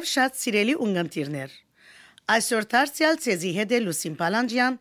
Բարև 0.00 0.08
շատ 0.08 0.36
սիրելի 0.40 0.74
ունգընտիրներ։ 0.80 1.50
Այսօր 2.32 2.66
դարձյալ 2.72 3.18
ցեզի 3.20 3.50
հետ 3.56 3.72
է 3.76 3.80
Լուսին 3.84 4.14
Պալանջյան 4.16 4.78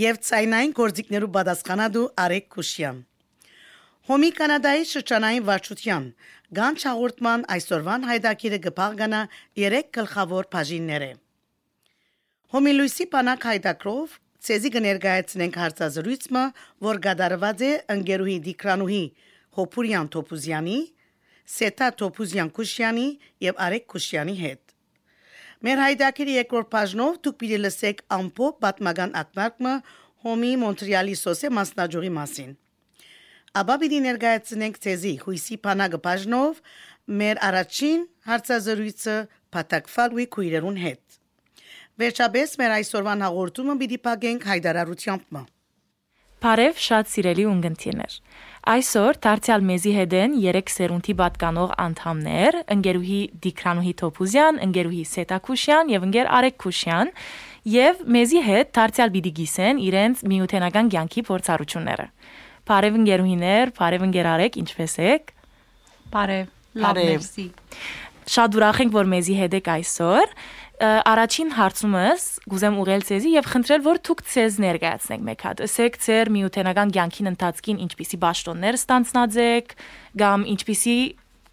եւ 0.00 0.20
ցայնային 0.28 0.72
գործիքներու 0.78 1.28
պատասխանատու 1.34 2.04
Արեկ 2.24 2.46
Քուշյան։ 2.56 3.02
Հոմի 4.08 4.30
Կանադայի 4.38 4.88
շրջանային 4.92 5.44
վարչության 5.50 6.08
Գանչ 6.56 6.78
հաղորդման 6.88 7.44
այսօրվան 7.56 8.08
հայդակիրը 8.12 8.60
կփաղկանա 8.68 9.20
3 9.60 9.92
գլխավոր 9.98 10.48
բաժիններ։ 10.56 11.04
Հոմի 12.56 12.74
Լուիսի 12.80 13.08
Պանակ 13.12 13.48
հայդակրով 13.52 14.18
ցեզի 14.46 14.70
կներկայացնենք 14.78 15.60
հարցազրույցը, 15.66 16.48
որ 16.88 17.04
գդարված 17.04 17.66
է 17.66 17.72
ընկերուհի 17.92 18.38
Դիկրանուհի 18.48 19.04
Հոփուրյան 19.60 20.12
Թոփուզյանի 20.16 20.80
Սետա 21.46 21.88
Թոփուզյան 22.00 22.50
Քուշյանի 22.56 23.06
եւ 23.46 23.60
Արեկ 23.66 23.84
Քուշյանի 23.92 24.36
հետ։ 24.42 24.62
Մեր 25.66 25.82
հայդակիրի 25.82 26.34
երկրորդ 26.36 26.68
բաժնով 26.74 27.18
դուք 27.26 27.36
պիտի 27.42 27.58
լսեք 27.62 28.02
ամփո 28.16 28.48
պատմական 28.64 29.14
ակնարկը 29.22 29.74
Հոմի 30.26 30.52
Մոնտրեալի 30.62 31.16
սոսե 31.22 31.50
մասնաճյուղի 31.56 32.12
մասին։ 32.16 32.50
Աբա 33.56 33.74
պիտի 33.80 34.00
ներկայացնենք 34.04 34.78
ցեզի 34.84 35.12
հույսի 35.22 35.56
բանակը 35.66 36.00
բաժնով 36.06 36.58
մեր 37.20 37.40
առաջին 37.46 38.02
հարցազրույցը 38.28 39.16
Փաթակֆալուի 39.56 40.26
քույրերուն 40.36 40.80
հետ։ 40.82 41.20
Վերջապես 42.02 42.56
մեր 42.60 42.74
այսօրվան 42.76 43.22
հաղորդումը 43.24 43.76
պիտի 43.80 43.98
փակենք 44.06 44.48
հայդարարությամբ։ 44.50 45.38
Բարև 46.46 46.82
շատ 46.86 47.12
սիրելի 47.14 47.44
ունգընտիրներ։ 47.48 48.18
Այսօր 48.66 49.18
դարձյալ 49.22 49.62
մեզի 49.62 49.90
հետ 49.94 50.14
են 50.18 50.32
3 50.42 50.70
սերունդի 50.74 51.14
պատկանող 51.20 51.74
անդամներ՝ 51.82 52.56
ընկերուհի 52.74 53.18
Դիկրանուհի 53.44 53.92
Թոփուզյան, 54.00 54.58
ընկերուհի 54.66 55.02
Սետակուշյան 55.10 55.92
եւ 55.92 56.06
ընկեր 56.06 56.30
Արեկ 56.38 56.56
Քուշյան, 56.64 57.12
եւ 57.76 58.00
մեզի 58.16 58.42
հետ 58.46 58.72
դարձյալ 58.80 59.12
պիտի 59.14 59.32
գիսեն 59.38 59.82
իրենց 59.86 60.24
միութենական 60.34 60.90
կյանքի 60.96 61.24
փորձառությունները։ 61.30 62.08
Բարև 62.66 62.98
ընկերուհիներ, 63.06 63.72
բարև 63.78 64.06
ընկեր 64.10 64.30
Արեկ, 64.34 64.58
ինչպե՞ս 64.66 64.98
եք։ 65.14 65.32
Բարև, 66.10 66.52
լավ, 66.82 67.00
մերսի։ 67.06 67.46
Շատ 68.26 68.56
ուրախ 68.58 68.78
ենք, 68.82 68.94
որ 68.96 69.10
մեզի 69.14 69.34
հետ 69.38 69.52
եք 69.60 69.68
այսօր 69.76 70.32
առաջին 70.76 71.52
հարցումս 71.56 72.24
գուզեմ 72.52 72.74
ուղել 72.82 73.04
ցեզի 73.08 73.30
եւ 73.32 73.46
խնդրել 73.48 73.82
որ 73.86 74.00
դուք 74.04 74.18
ցեզ 74.28 74.56
ներկայացնեք 74.60 75.22
մեկ 75.28 75.44
հատ։ 75.46 75.62
Ասեք 75.66 75.94
ձեր 76.04 76.30
միութենական 76.36 76.92
ցանկին 76.96 77.30
ընթացքին 77.32 77.78
ինչպիսի 77.86 78.18
ճաշտոններ 78.26 78.76
ստանցնած 78.76 79.38
եք 79.46 79.72
կամ 80.20 80.44
ինչպիսի 80.52 80.96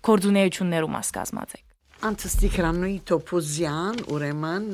կորձունեություններում 0.03 0.93
մաս 0.97 1.13
կազմած 1.15 1.55
եք։ 1.55 1.63
Անտստիկրանուի 2.03 2.97
տոպոզյան 3.13 4.01
ուրեմն 4.11 4.67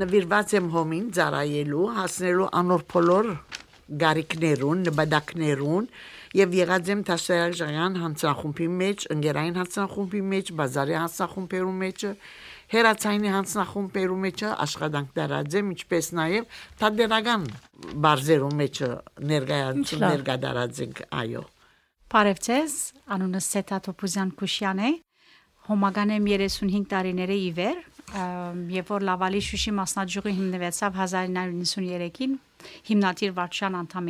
նվիրված 0.00 0.54
եմ 0.56 0.72
հոմին 0.72 1.06
ծարայելու 1.20 1.86
հասնելու 2.00 2.48
անոր 2.60 2.84
փոլոր 2.94 3.30
գարիկներուն, 4.00 4.84
նպատակներուն 4.86 5.88
եւ 6.36 6.54
եղած 6.54 6.88
եմ 6.92 7.00
դաշտերական 7.08 7.96
հանցախումբի 8.00 8.66
մեջ, 8.80 9.04
ընկերային 9.14 9.56
հանցախումբի 9.60 10.20
մեջ, 10.30 10.52
բազարի 10.60 10.96
հանցախումբերու 11.00 11.74
մեջ, 11.80 12.04
հերացայինի 12.70 13.30
հանցախումբերու 13.34 14.18
մեջ 14.24 14.44
աշխատանք 14.50 15.08
դարած 15.18 15.56
եմ, 15.58 15.72
ինչպես 15.74 16.10
նաեւ 16.20 16.58
թադերական 16.80 17.46
բարձերու 18.06 18.52
մեջ 18.60 18.82
ներկայացում 19.30 20.04
ներկայացած 20.06 20.82
ենք, 20.86 21.02
այո։ 21.20 21.42
Բարև 22.10 22.42
ձեզ, 22.46 22.74
անունս 23.14 23.48
Սետա 23.54 23.78
Թոփուզյան 23.86 24.30
Քուշյան 24.38 24.82
է։ 24.86 24.92
Հոմագան 25.70 26.12
եմ 26.14 26.30
35 26.30 26.86
տարիների 26.90 27.38
ի 27.46 27.50
վեր, 27.58 27.82
եւ 28.74 28.88
որ 28.90 29.04
Լավալի 29.06 29.42
Շուշի 29.46 29.74
մասնաճյուղի 29.76 30.32
հիմնվեցավ 30.38 30.96
1993-ին 30.98 32.32
հիմնադիր 32.90 33.34
վարչության 33.38 33.76
անդամ 33.80 34.08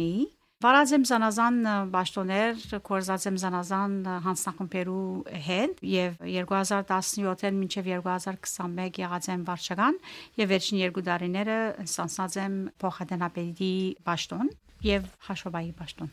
էի 0.60 0.66
Վարած 0.66 0.90
եմ 0.92 1.04
զանազան 1.08 1.54
ճաշտոներ, 1.88 2.56
կորզած 2.84 3.22
եմ 3.30 3.36
զանազան 3.40 3.92
հանձնախմբերու 4.26 5.04
հետ 5.46 5.78
եւ 5.88 6.18
2017-ին 6.20 7.60
մինչեւ 7.62 7.86
2021 7.88 9.00
եղած 9.00 9.28
եմ 9.32 9.46
վարչական 9.48 9.96
եւ 10.36 10.50
վերջին 10.52 10.82
երկու 10.82 11.04
տարիները 11.06 11.56
ստանցած 11.86 12.36
եմ 12.44 12.58
փոխադենապետի 12.84 13.72
ճաշտոն 14.04 14.52
եւ 14.84 15.08
հաշվաբայի 15.30 15.72
ճաշտոն։ 15.80 16.12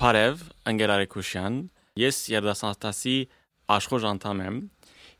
Բարև, 0.00 0.46
Անգելարի 0.72 1.10
Քուշյան։ 1.12 1.60
Ես 2.00 2.22
երդասարտասի 2.32 3.18
աշխոժ 3.76 4.08
անդամ 4.14 4.40
եմ։ 4.48 4.56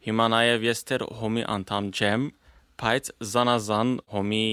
Հիմա 0.09 0.31
նաեւ 0.33 0.67
ես 0.73 0.83
դեռ 0.89 1.05
հոմի 1.21 1.45
անդամ 1.61 1.93
չեմ, 1.93 2.25
բայց 2.81 3.11
զանազան 3.35 3.93
հոմի 4.15 4.47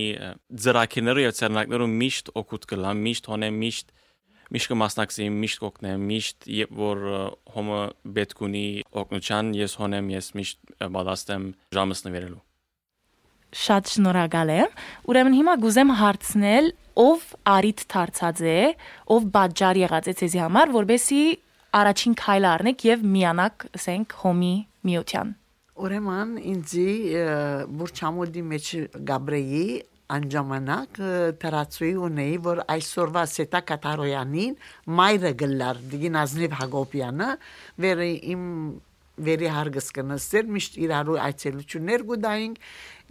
ծրակիները 0.66 1.26
եւ 1.26 1.34
ցերնակները 1.40 1.88
միշտ 1.96 2.32
օգուտ 2.42 2.68
կլան, 2.72 3.02
միշտ 3.08 3.30
հոնե 3.32 3.50
միշտ 3.62 3.94
միշտ 4.52 4.72
կմասնակցի, 4.72 5.26
միշտ 5.32 5.60
կօգնեմ, 5.64 6.02
միշտ 6.12 6.48
երբ 6.52 6.72
որ 6.82 7.04
հոմը 7.56 7.82
պետք 8.18 8.42
ունի 8.48 8.64
օգնության, 9.02 9.52
ես 9.56 9.76
հոնեմ, 9.80 10.10
ես 10.12 10.28
միշտ 10.36 10.74
պատասխանեմ 10.98 11.46
ժամս 11.78 12.04
նվերելու։ 12.08 12.42
Շատ 13.62 13.92
շնորհակալ 13.92 14.52
եմ։ 14.56 14.76
Ուրեմն 15.12 15.38
հիմա 15.40 15.56
գուզեմ 15.64 15.90
հարցնել, 16.02 16.68
ով 17.04 17.26
արիտ 17.52 17.84
դարձած 17.96 18.44
է, 18.52 18.60
ով 19.16 19.28
բաժար 19.36 19.80
եղած 19.82 20.12
է 20.12 20.16
ցեզի 20.22 20.42
համար, 20.44 20.74
որբեսի 20.76 21.24
առաջին 21.82 22.16
քայլ 22.22 22.48
առնեք 22.52 22.86
եւ 22.92 23.06
միանաք, 23.16 23.68
ասենք, 23.80 24.16
հոմի 24.24 24.56
միության։ 24.88 25.36
Ուրեմն 25.82 26.34
ինձի 26.52 26.90
բուրչամոդի 27.78 28.42
մեջ 28.52 28.68
Գաբրեի 29.10 29.64
անջամանակ 30.12 31.00
տարածուի 31.42 31.92
ունեի 32.08 32.38
որ 32.48 32.62
այսօրվա 32.76 33.24
Սետա 33.32 33.62
Կատարոյանին 33.72 34.56
մայրը 35.00 35.32
գլար 35.42 35.82
Դիգինազնիվ 35.94 36.56
Հակոբյանը 36.62 37.30
վեր 37.86 38.04
իմ 38.36 38.46
վերի 39.20 39.50
հարգս 39.52 39.88
կնստեր 39.96 40.46
միշտ 40.56 40.78
իրարու 40.82 41.18
այցելություններ 41.22 42.04
գուդայինք 42.10 42.60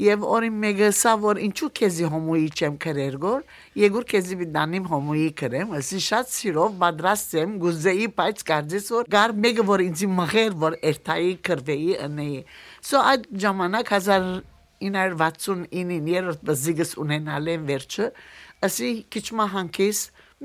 եւ 0.01 0.25
օրին 0.35 0.57
մեկը 0.65 0.89
սա 0.97 1.13
որ 1.21 1.41
ինչու 1.45 1.69
քեզի 1.81 2.07
հոմոյի 2.15 2.49
չեմ 2.57 2.79
քրեր 2.85 3.17
գոր 3.25 3.43
եգուր 3.83 4.07
քեզի 4.13 4.39
բիդանիմ 4.41 4.87
հոմոյի 4.91 5.31
քրեմ 5.41 5.75
ասի 5.81 6.01
շատ 6.07 6.33
սիրով 6.35 6.79
պատրաստ 6.81 7.37
եմ 7.41 7.53
գուզեի 7.65 8.07
բայց 8.21 8.45
կարծես 8.51 8.87
որ 8.97 9.11
գար 9.17 9.37
մեկը 9.45 9.67
որ 9.71 9.85
ինձի 9.87 10.09
մղեր 10.21 10.57
որ 10.65 10.79
երթայի 10.81 11.35
քրվեի 11.51 11.93
անեի 12.09 12.41
սո 12.91 13.05
այդ 13.13 13.29
ժամանակ 13.45 13.95
1969-ին 14.81 16.07
երրորդ 16.09 16.45
բզիգս 16.49 16.91
ունենալ 17.03 17.49
եմ 17.53 17.65
վերջը 17.69 18.07
ասի 18.65 18.93
քիչ 19.13 19.27
մահանքիս 19.41 19.99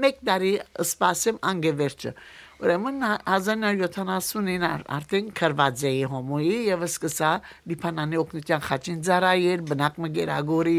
մեկ 0.03 0.17
տարի 0.27 0.51
սպասեմ 0.83 1.37
անգևերջը 1.51 2.11
Ուրեմն 2.55 3.01
1970-ին 3.03 4.63
արդեն 4.95 5.25
քրված 5.35 5.81
էի 5.89 6.03
հոմոյի 6.07 6.59
եւ 6.69 6.85
սկսա 6.87 7.31
դիփանանի 7.71 8.19
օկնության 8.21 8.61
խաչին 8.67 9.01
ծարայել 9.07 9.63
բնակ 9.71 9.97
մգերագորի 10.05 10.77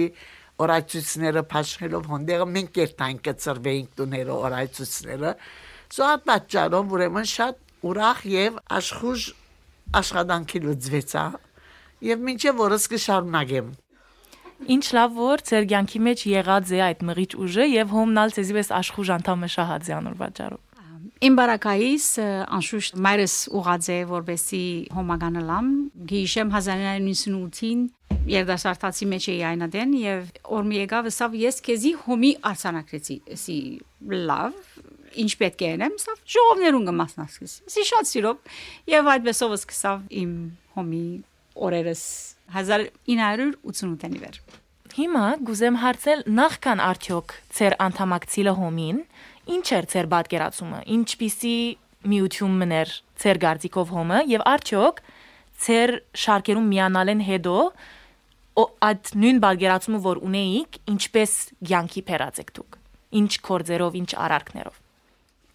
օրացույցները 0.66 1.42
փաշխելով 1.52 2.08
հոնդերը 2.12 2.46
մենք 2.54 2.80
երթային 2.80 3.20
կծրվեինք 3.28 3.90
տուները 4.00 4.38
օրացույցները 4.46 5.32
սա 5.96 6.10
պատճառով 6.30 6.94
ուրեմն 6.96 7.28
շատ 7.36 7.60
ուրախ 7.92 8.22
եւ 8.32 8.60
աշխուժ 8.80 9.26
աշխատանքի 10.00 10.62
լուծվեցա 10.64 11.26
եւ 12.08 12.24
մինչեւ 12.30 12.62
որս 12.64 12.88
կշարունակեմ 12.96 13.74
Ինչ 14.72 14.84
լավ 14.96 15.18
որ 15.20 15.42
ձեր 15.50 15.66
կյանքի 15.68 16.00
մեջ 16.06 16.22
եղած 16.32 16.70
է 16.72 16.78
այդ 16.86 17.02
մղիչ 17.10 17.32
ուժը 17.44 17.66
եւ 17.76 17.92
հոմնալ 17.92 18.32
ցեզի 18.38 18.56
պես 18.56 18.72
աշխուժ 18.80 19.12
անդամը 19.18 19.50
անոր 19.60 20.16
պատճառով 20.22 20.65
Իմ 21.24 21.36
բարակայիս 21.38 22.06
անշուշտ 22.52 22.96
մայրս 23.00 23.34
ուղած 23.56 23.86
է 23.88 23.94
որբեսի 24.10 24.58
հոմագանը 24.92 25.44
լամ 25.48 25.70
գիշեմ 26.10 26.50
1998-ին 26.52 27.86
երդասարտացի 28.28 29.08
մեջ 29.12 29.28
էի 29.32 29.38
այնադեն 29.50 29.94
եւ 30.02 30.26
որ 30.50 30.66
մի 30.68 30.76
եկավ 30.82 31.08
ասավ 31.08 31.38
ես 31.40 31.60
քեզի 31.68 31.92
հոմի 32.02 32.32
արցանակրեցի 32.50 33.16
ասի 33.36 33.56
լավ 34.28 34.60
ինչ 35.24 35.30
պետք 35.40 35.64
է 35.64 35.72
անեմ 35.78 35.96
սա 36.04 36.18
ժողովներուն 36.36 36.86
կմասնակցի 36.90 37.48
ասի 37.72 37.86
շատ 37.94 38.12
սիրով 38.12 38.60
եւ 38.92 39.10
այդպեսով 39.16 39.56
սկսավ 39.56 40.04
իմ 40.20 40.36
հոմի 40.76 41.04
օրերս 41.64 42.04
1988-ի 42.60 44.24
վեր 44.26 44.40
Հիմա 44.96 45.22
գուզեմ 45.44 45.74
հարցել 45.82 46.20
նախքան 46.36 46.80
արդյոք 46.80 47.32
ծեր 47.56 47.74
անդամակցիլը 47.84 48.52
հոմին 48.56 49.00
Ինչ 49.46 49.66
էր 49.76 49.86
ձեր 49.92 50.08
պատկերացումը։ 50.12 50.80
Ինչպիսի 50.96 51.56
միություն 52.10 52.56
մներ 52.62 52.94
ձեր 53.22 53.38
գարձիկով 53.44 53.92
հոմը 53.96 54.22
եւ 54.30 54.42
արդյոք 54.52 54.98
ձեր 55.66 55.92
շարքերում 56.22 56.66
միանալ 56.72 57.12
են 57.14 57.22
հետո 57.26 57.54
այդ 58.86 59.12
նույն 59.22 59.38
պատկերացումը 59.44 60.00
որ 60.06 60.20
ունեիք, 60.26 60.80
ինչպես 60.96 61.36
ցանկի 61.70 62.02
փերած 62.10 62.42
եք 62.42 62.50
դուք։ 62.58 62.80
Ինչ 63.20 63.32
կորձերով, 63.46 63.96
ինչ 64.00 64.10
արարքներով։ 64.26 64.82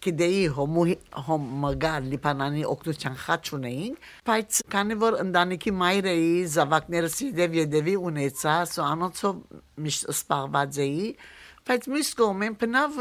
կդեի 0.02 0.42
հոմու 0.56 0.84
հոմգար 1.28 2.06
լիբանանի 2.10 2.64
օկտոբերյան 2.72 3.18
խաչ 3.22 3.42
ունեին 3.56 3.92
բայց 4.26 4.58
քանի 4.72 4.96
որ 5.02 5.16
ընտանիքի 5.22 5.72
մայրեի 5.78 6.32
զավակներս 6.54 7.18
իդև 7.28 7.54
եդևի 7.60 7.94
ունեցա 8.10 8.56
սո 8.72 8.86
անոցով 8.88 9.38
միշտ 9.86 10.08
սպառված 10.16 10.80
էի 10.86 11.06
բայց 11.70 11.88
միշտ 11.94 12.18
կողմեն 12.22 12.58
բնավ 12.62 12.98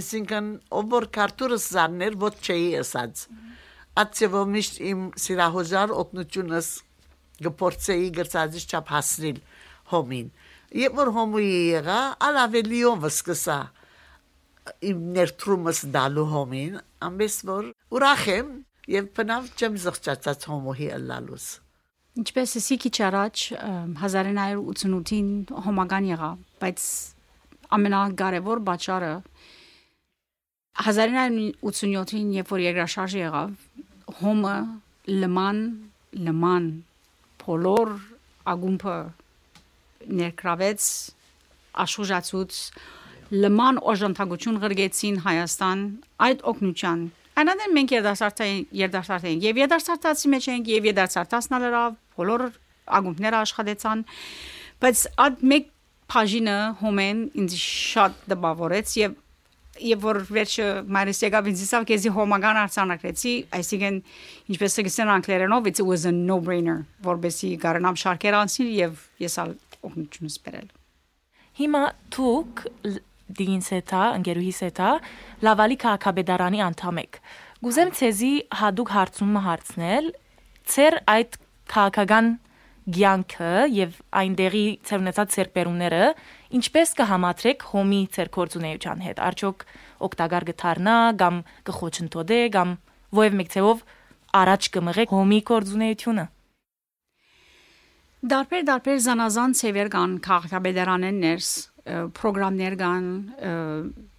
այսինքն 0.00 0.48
ով 0.80 0.88
որ 0.94 1.08
քարտուրս 1.18 1.68
զարներ 1.74 2.18
ոչ 2.24 2.34
չէի 2.44 2.70
ասած 2.80 3.26
ացեվո 4.04 4.42
միշտ 4.54 4.80
իմ 4.92 5.04
սիրահոժար 5.24 5.94
օկնությունս 6.04 6.70
գփորձեի 7.44 8.08
գրծածից 8.18 8.66
չափ 8.74 8.90
հասնել 8.94 9.38
հոմին 9.92 10.32
Երբ 10.74 10.96
որ 10.98 11.08
հոմուի 11.14 11.50
եղա, 11.70 11.96
ալավելիով 12.26 13.04
սկսա 13.06 13.58
իմ 14.88 15.02
ներդրումս 15.14 15.82
դալու 15.94 16.24
հոմին, 16.32 16.80
ամես 17.06 17.36
որ 17.46 17.68
ուրախ 17.94 18.24
եմ 18.32 18.48
եւ 18.90 19.06
բնավ 19.14 19.46
չեմ 19.54 19.76
զղջացած 19.84 20.46
հոմոհի 20.50 20.88
ըլլալուս։ 20.96 21.46
Ինչպես 22.24 22.56
էսի 22.58 22.78
քիչ 22.86 22.94
առաջ 23.10 23.44
1988-ին 23.60 25.30
հոմագան 25.68 26.10
եղա, 26.10 26.32
բայց 26.64 26.88
ամենակարևոր 27.78 28.64
բաճարը 28.70 29.14
1987-ին 30.82 32.32
երբ 32.34 32.48
որ 32.50 32.62
երկրաշարժ 32.64 33.14
եղավ, 33.20 33.52
հոմը 34.20 34.56
լման 35.22 35.60
լման 36.14 36.66
փոլոր 37.42 37.92
ագումբը 38.54 38.96
ներկրավեց 40.20 40.88
աշխուժացուց 41.84 42.58
լման 43.34 43.80
օժանդակություն 43.92 44.60
գրգեցին 44.62 45.20
Հայաստան 45.24 45.84
այդ 46.26 46.44
օկնության 46.52 47.04
այնադեն 47.40 47.74
մենք 47.78 47.94
երդասարտային 47.96 48.60
երդասարտային 48.78 49.40
եւ 49.42 49.60
երդասարտացի 49.64 50.30
մեջ 50.34 50.48
ենք 50.54 50.68
եւ 50.74 50.88
երդասարտացնալով 50.90 51.96
բոլոր 52.18 52.44
ագումբները 52.98 53.40
աշխատեցան 53.40 54.04
բայց 54.84 55.02
այդ 55.24 55.42
մեկ 55.54 55.70
բաժինը 56.14 56.56
հոմեն 56.84 57.20
ինձ 57.42 57.56
շատ 57.64 58.20
դպավորեց 58.30 58.94
եւ 59.00 59.16
եւ 59.82 60.04
որ 60.04 60.20
վերջը 60.36 60.66
մայրս 60.94 61.20
եկավ 61.24 61.48
ինձ 61.50 61.62
ասավ 61.64 61.86
քեզի 61.90 62.12
հոմագան 62.14 62.58
արցանակրեցի 62.62 63.32
այսինքն 63.58 63.96
ինչպես 64.54 64.76
կսեն 64.88 65.12
անգլերենով 65.14 65.70
it 65.70 65.80
was 65.82 66.04
a 66.06 66.12
no 66.14 66.38
brainer 66.44 66.84
որբեսի 67.06 67.50
գարնամ 67.64 67.98
շարքեր 68.04 68.38
անցնի 68.40 68.68
եւ 68.78 69.02
ես 69.24 69.38
ալ 69.42 69.56
օգնություն 69.88 70.30
սպերել։ 70.34 70.68
Հիմա 71.54 71.82
դուք 72.14 72.62
դինս 73.38 73.68
հետա, 73.74 74.02
ընկերուհիս 74.18 74.60
հետա 74.64 74.88
լավալի 75.46 75.76
քաղաքաբեդարանի 75.84 76.62
անդամ 76.64 76.98
եք։ 77.04 77.20
Գուզեմ 77.64 77.92
ցեզի 77.98 78.32
հadouk 78.60 78.90
հարցումը 78.94 79.42
հարցնել, 79.44 80.10
ծեր 80.74 80.96
այդ 81.14 81.38
քաղաքական 81.74 82.28
ցանկը 82.84 83.52
եւ 83.72 83.96
այնտեղի 84.20 84.64
ծերնեցած 84.84 85.34
ծերբերումները 85.34 86.00
ինչպես 86.58 86.90
կհամատրեք 87.00 87.64
հոմի 87.72 88.00
ծերկորձունեության 88.16 89.04
հետ 89.08 89.22
արդյոք 89.24 89.64
օկտագար 90.08 90.46
գթարնա 90.50 90.96
կամ 91.24 91.40
կխոչընդոտե 91.70 92.40
կամ 92.56 92.74
ովև 93.14 93.38
մեկցեով 93.40 93.84
առաջ 94.44 94.68
կմղեք 94.76 95.14
հոմի 95.16 95.40
կորձունեությունը 95.48 96.26
Դարբեր 98.24 98.62
դարբեր 98.68 99.00
զանազան 99.04 99.54
ծևեր 99.60 99.88
կան 99.94 100.12
քաղաքաբեդարանեն 100.24 101.18
ներս 101.24 101.48
պրոգրամներ 101.84 102.74
կան 102.80 103.08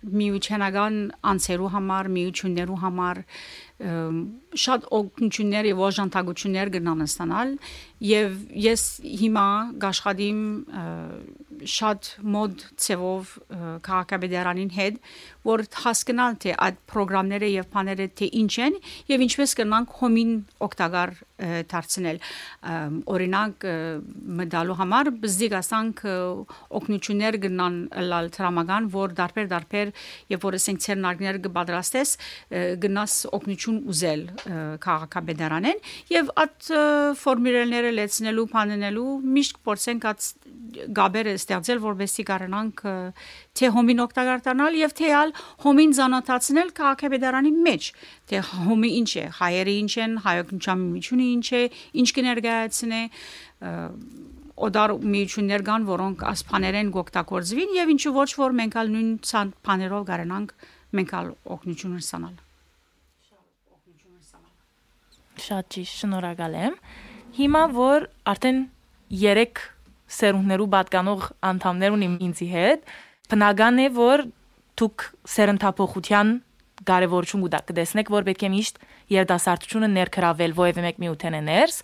միությանական 0.06 0.98
անցերու 1.26 1.70
համար, 1.74 2.10
միություններու 2.16 2.78
համար 2.84 3.22
շատ 4.66 4.86
օգնություններ 5.00 5.70
եւ 5.72 5.82
օժանդակություններ 5.88 6.72
կնան 6.76 7.06
ստանալ 7.06 7.56
եւ 8.06 8.36
ես 8.66 8.84
հիմա 9.24 9.48
գաշխադիմ 9.82 10.44
շատ 11.76 12.12
մոդ 12.36 12.66
ծևով 12.86 13.34
քաղաքաբեդարանին 13.90 14.72
հետ 14.78 15.02
որ 15.46 15.66
հասկանալ 15.86 16.40
թե 16.46 16.56
այդ 16.66 16.82
ծրագրերը 16.96 17.50
եւ 17.52 17.70
բաները 17.76 18.08
թե 18.20 18.28
ինչ 18.42 18.54
են 18.66 18.76
եւ 19.12 19.24
ինչպես 19.26 19.56
կնանք 19.60 19.96
հոմին 20.00 20.32
օգտակար 20.66 21.14
դարձնել 21.36 22.20
օրինակ 23.12 23.66
մդալու 24.40 24.78
համար 24.80 25.10
բզդիկ 25.26 25.56
ասանք 25.60 26.04
օգնություններ 26.80 27.38
գնան 27.44 27.76
լալ 28.08 28.30
տրամական 28.36 28.88
որ 28.96 29.16
դարբեր 29.20 29.50
դարբեր 29.52 29.92
եւ 30.32 30.46
որ 30.46 30.58
ասենք 30.60 30.84
ցերնարգներ 30.86 31.40
կպատրաստես 31.46 32.14
գնաս 32.86 33.18
օգնություն 33.36 33.82
ուզել 33.92 34.24
քաղաքաբեդարանեն 34.86 35.84
եւ 36.16 36.32
այդ 36.46 36.72
ֆորմուլաները 37.26 37.92
լեցնելու 38.00 38.48
բանենելու 38.56 39.10
միշտ 39.36 39.62
փորձենք 39.68 40.10
այդ 40.12 40.30
գաբերը 40.96 41.36
ստեղծել 41.40 41.84
որովհետեւ 41.84 42.28
կարողանանք 42.32 42.82
թե 43.60 43.70
հոմին 43.76 44.04
օգտակար 44.06 44.42
դառնալ 44.48 44.80
եւ 44.80 44.96
թե 45.00 45.12
ալ 45.20 45.35
հոմին 45.66 45.96
զանոթացնել 46.00 46.72
քաղաքապետարանի 46.80 47.52
մեջ 47.68 47.90
թե 48.32 48.42
հոմի 48.52 48.92
ինչ 49.02 49.12
է 49.16 49.26
հայերը 49.40 49.76
ինչ 49.82 49.94
են 50.06 50.16
հայօգնության 50.26 50.86
միությունը 50.86 51.28
ինչ 51.36 51.48
է 51.60 51.62
ինչ 52.04 52.10
կներկայացնե 52.20 53.02
օդար 54.66 54.96
միություններ 55.16 55.68
կան 55.68 55.86
որոնք 55.92 56.26
ասփաներեն 56.32 56.92
գոկտակորձվին 56.96 57.76
եւ 57.76 57.94
ինչու 57.96 58.16
ոչ 58.16 58.30
որ 58.40 58.58
մենք 58.62 58.80
ալ 58.80 58.92
նույն 58.96 59.14
ցան 59.30 59.54
բաներով 59.68 60.10
կարողանանք 60.10 60.58
մենք 60.96 61.16
ալ 61.20 61.32
օգնություն 61.58 62.00
ստանալ 62.00 62.36
Շատ 65.36 65.68
ճիշտ, 65.76 65.96
շնորհակալ 66.00 66.54
եմ։ 66.56 66.76
Հիմա 67.36 67.62
որ 67.76 68.06
արդեն 68.32 68.60
3 69.12 69.64
սերունդներու 70.16 70.68
պատկանող 70.76 71.26
անդամներ 71.50 71.96
ունիմ 71.98 72.16
ինձի 72.28 72.48
հետ, 72.54 72.86
բնական 73.32 73.82
է 73.84 73.88
որ 73.98 74.24
դուք 74.80 75.06
սերնդափոխության 75.36 76.32
կարևորություն 76.90 77.44
կուտակ 77.46 77.68
կտեսնեք, 77.72 78.12
որ 78.12 78.26
պետք 78.28 78.44
է 78.46 78.50
միշտ 78.56 78.80
երդասարտությունը 79.16 79.90
ներքրավել 79.96 80.56
ովևէ 80.60 80.84
մեկ 80.86 80.98
միութենե 81.06 81.42
ներս։ 81.46 81.78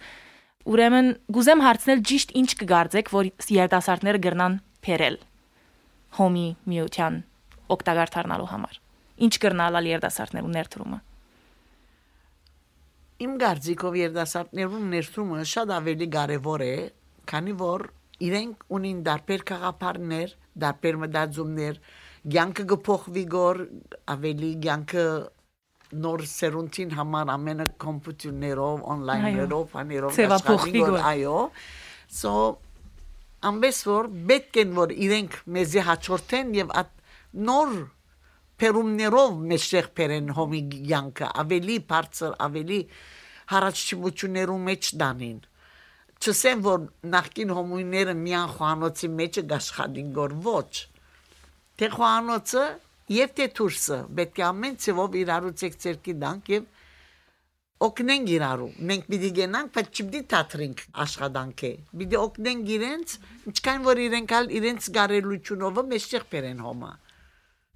Ուրեմն 0.71 1.07
գուզեմ 1.31 1.63
հարցնել 1.65 2.01
ճիշտ 2.11 2.33
ինչ 2.41 2.49
կգարձեք, 2.61 3.11
որ 3.15 3.29
երդասարտները 3.55 4.21
գրնան 4.25 4.57
փերել 4.85 5.17
հոմի 6.17 6.47
միության 6.67 7.21
օկտագար 7.71 8.11
դառնալու 8.17 8.49
համար։ 8.51 8.75
Ինչ 9.21 9.33
կրնալալ 9.41 9.89
երդասարտներու 9.91 10.51
ներդրումը։ 10.57 10.99
Իմ 13.21 13.33
գարձիկով 13.41 13.97
երդասարտներու 14.01 14.83
ներդրումը 14.91 15.41
շատ 15.51 15.73
ավելի 15.77 16.07
կարևոր 16.15 16.63
է, 16.67 16.75
քանի 17.31 17.53
որ 17.61 17.83
իրենք 18.27 18.65
ունին 18.77 19.01
դարբեր 19.07 19.43
խաղապարներ, 19.51 20.33
դարբեր 20.61 20.97
մտածումներ, 21.05 21.77
ցանկը 22.21 22.65
գփոխվի 22.71 23.23
գոր 23.33 23.61
ավելի 24.13 24.49
ցանկը 24.65 25.05
նոր 26.01 26.23
սերունդին 26.31 26.91
համար 26.97 27.31
ամենը 27.35 27.65
կոմպյուտերներով, 27.83 28.83
on-line-երով, 28.93 29.63
բաներով 29.73 30.19
աշխատի 30.37 30.73
գոր, 30.77 30.97
այո։ 31.11 31.39
So 32.11 32.31
ամբես 33.51 33.81
որ 33.89 34.11
պետք 34.31 34.61
է 34.61 34.65
որ 34.77 34.93
իրենք 35.07 35.37
մեզի 35.57 35.83
հաջորդեն 35.89 36.53
եւ 36.61 36.73
նոր 37.49 37.75
պերումներով 38.61 39.37
մեջտեղ 39.51 39.87
բերեն 39.97 40.33
հոմի 40.37 40.61
ցանկը 40.71 41.29
ավելի 41.43 41.77
բարձր, 41.91 42.35
ավելի 42.47 42.81
հարաճություններու 43.51 44.59
մեջ 44.69 44.91
դանին 45.01 45.39
չսեմ 46.21 46.59
որ 46.61 46.83
նախկին 47.15 47.51
հոմույները 47.57 48.13
միան 48.21 48.51
խոհանոցի 48.55 49.07
մեջը 49.17 49.43
գաշխատին 49.51 50.11
գոր 50.17 50.35
ոչ 50.45 50.73
թե 51.81 51.89
խոհանոցը 51.95 52.65
եւ 53.11 53.31
թե 53.37 53.47
դուրսը 53.57 53.97
պետք 54.17 54.39
է 54.41 54.43
ամեն 54.47 54.75
ցեվով 54.85 55.15
իրարուց 55.21 55.63
եկցերքի 55.65 56.13
դանք 56.21 56.51
եւ 56.53 56.67
օգնենք 57.81 58.27
իրարու 58.35 58.67
մենք 58.89 59.07
պիտի 59.11 59.29
գնանք 59.37 59.71
բայց 59.77 59.87
չպիտի 59.89 60.21
թատրենք 60.33 60.83
աշխատանքը 61.05 61.71
պիտի 62.01 62.19
օգնենք 62.21 62.69
իրենց 62.75 63.15
ինչքան 63.51 63.87
որ 63.87 64.01
իրենք 64.05 64.35
ալ 64.37 64.53
իրենց 64.61 64.89
գարելությունով 64.97 65.81
մեջտեղ 65.95 66.27
բերեն 66.35 66.61
հոմա 66.67 66.91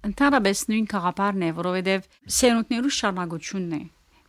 ընդհանրապես 0.06 0.62
նույն 0.70 0.88
խաղապարն 0.94 1.44
է 1.46 1.50
որովհետեւ 1.58 2.08
սերունդներու 2.38 2.96
շարունակությունն 3.00 3.76
է 3.76 3.82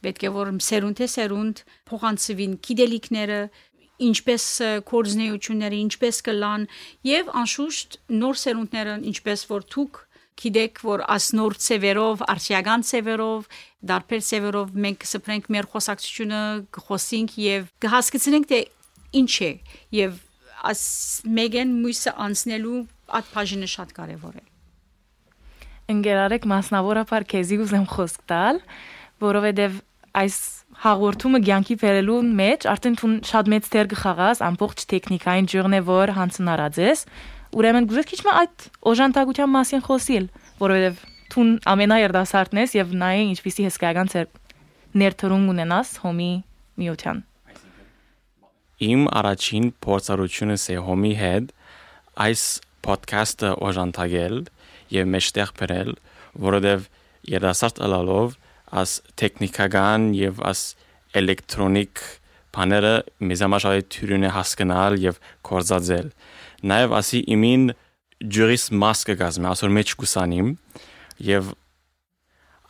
պետք 0.08 0.24
է 0.28 0.32
որ 0.34 0.52
սերունդ 0.68 1.00
է 1.06 1.08
սերունդ 1.14 1.62
փոխանցվին 1.90 2.58
գիտելիքները 2.68 3.40
ինչպես 4.08 4.44
կորզնեությունները 4.90 5.80
ինչպես 5.88 6.20
կլան 6.28 6.66
եւ 7.08 7.32
անշուշտ 7.42 7.98
նոր 8.22 8.40
սերունդները 8.44 8.98
ինչպես 9.12 9.46
որ 9.52 9.66
թուք 9.74 10.02
գիտեք 10.38 10.82
որ 10.86 11.04
ասնոր 11.18 11.58
ծևերով 11.66 12.26
արխիական 12.34 12.84
ծևերով 12.92 13.48
դարբեր 13.92 14.22
ծևերով 14.28 14.76
մենք 14.86 15.00
կսպրենք 15.06 15.48
մեր 15.56 15.70
խոսակցությունը 15.72 16.42
կխոսենք 16.78 17.40
եւ 17.42 17.72
կհասկացնենք 17.86 18.52
թե 18.52 18.60
ինչ 19.18 19.34
է 19.48 19.52
եւ 19.98 20.22
աս 20.68 20.84
մեգեն 21.40 21.74
մույսը 21.82 22.14
անցնելու 22.28 22.78
այդ 23.18 23.34
բաժինը 23.34 23.72
շատ 23.74 23.98
կարեւոր 23.98 24.38
է 24.44 24.46
ընկերարեք 25.88 26.46
մասնավորապես 26.52 27.28
քեզի 27.32 27.58
ուզեմ 27.64 27.86
խոսք 27.94 28.24
տալ, 28.28 28.58
որովհետև 29.24 29.78
այս 30.20 30.40
հաղորդումը 30.84 31.40
ցանկի 31.48 31.76
բերելու 31.82 32.18
մեջ 32.38 32.66
արդեն 32.74 32.98
դու 33.02 33.12
շատ 33.30 33.48
մեծ 33.54 33.70
դեր 33.74 33.88
կխաղաս 33.94 34.42
ամբողջ 34.48 34.84
տեխնիկային 34.94 35.48
ջուրն 35.54 35.78
է 35.78 35.82
որ 35.88 36.14
հանցնարած 36.18 36.82
ես 36.84 37.06
ուրեմն 37.58 37.88
գուզես 37.90 38.10
քիչ 38.12 38.20
այդ 38.42 38.68
օժանդակության 38.92 39.52
մասին 39.58 39.82
խոսիլ 39.88 40.28
որովհետև 40.62 41.02
դու 41.34 41.48
ամենաերդասարտն 41.74 42.62
ես 42.62 42.76
եւ 42.78 42.94
նայ 43.02 43.16
ինչպիսի 43.32 43.68
հսկայական 43.68 44.12
ծեր 44.14 44.30
ներդրում 45.02 45.50
ունենաս 45.56 45.96
հոմի 46.06 46.32
միության 46.78 47.26
Իմ 48.78 49.08
առաջին 49.18 49.72
փորձառությունս 49.82 50.64
է 50.70 50.76
հոմի 50.86 51.14
հետ 51.18 51.54
այս 52.28 52.42
podcast-ը 52.86 53.50
օժանդակել 53.68 54.36
եւ 54.94 55.08
մեջտեղ 55.14 55.54
բերել, 55.58 55.90
որովհետեւ 56.46 56.84
երասարտ 57.34 57.82
ալալով 57.88 58.36
as 58.72 59.00
տեխնիկական 59.20 60.12
եւ 60.18 60.42
as 60.48 60.76
էլեկտրոնիկ 61.18 62.02
բաները 62.58 62.94
մեզամաշավի 63.30 63.84
թյուրին 63.94 64.28
է 64.28 64.32
հասկանալ 64.38 64.98
եւ 65.04 65.20
կորզածել։ 65.48 66.08
Նաեւ 66.72 66.96
ասի 66.98 67.20
իմին 67.36 67.66
ջուրիս 68.38 68.64
մասկը 68.82 69.16
գազմի, 69.22 69.48
ասոր 69.52 69.74
մեջ 69.78 69.94
կուսանիմ 70.02 70.50
եւ 71.28 71.52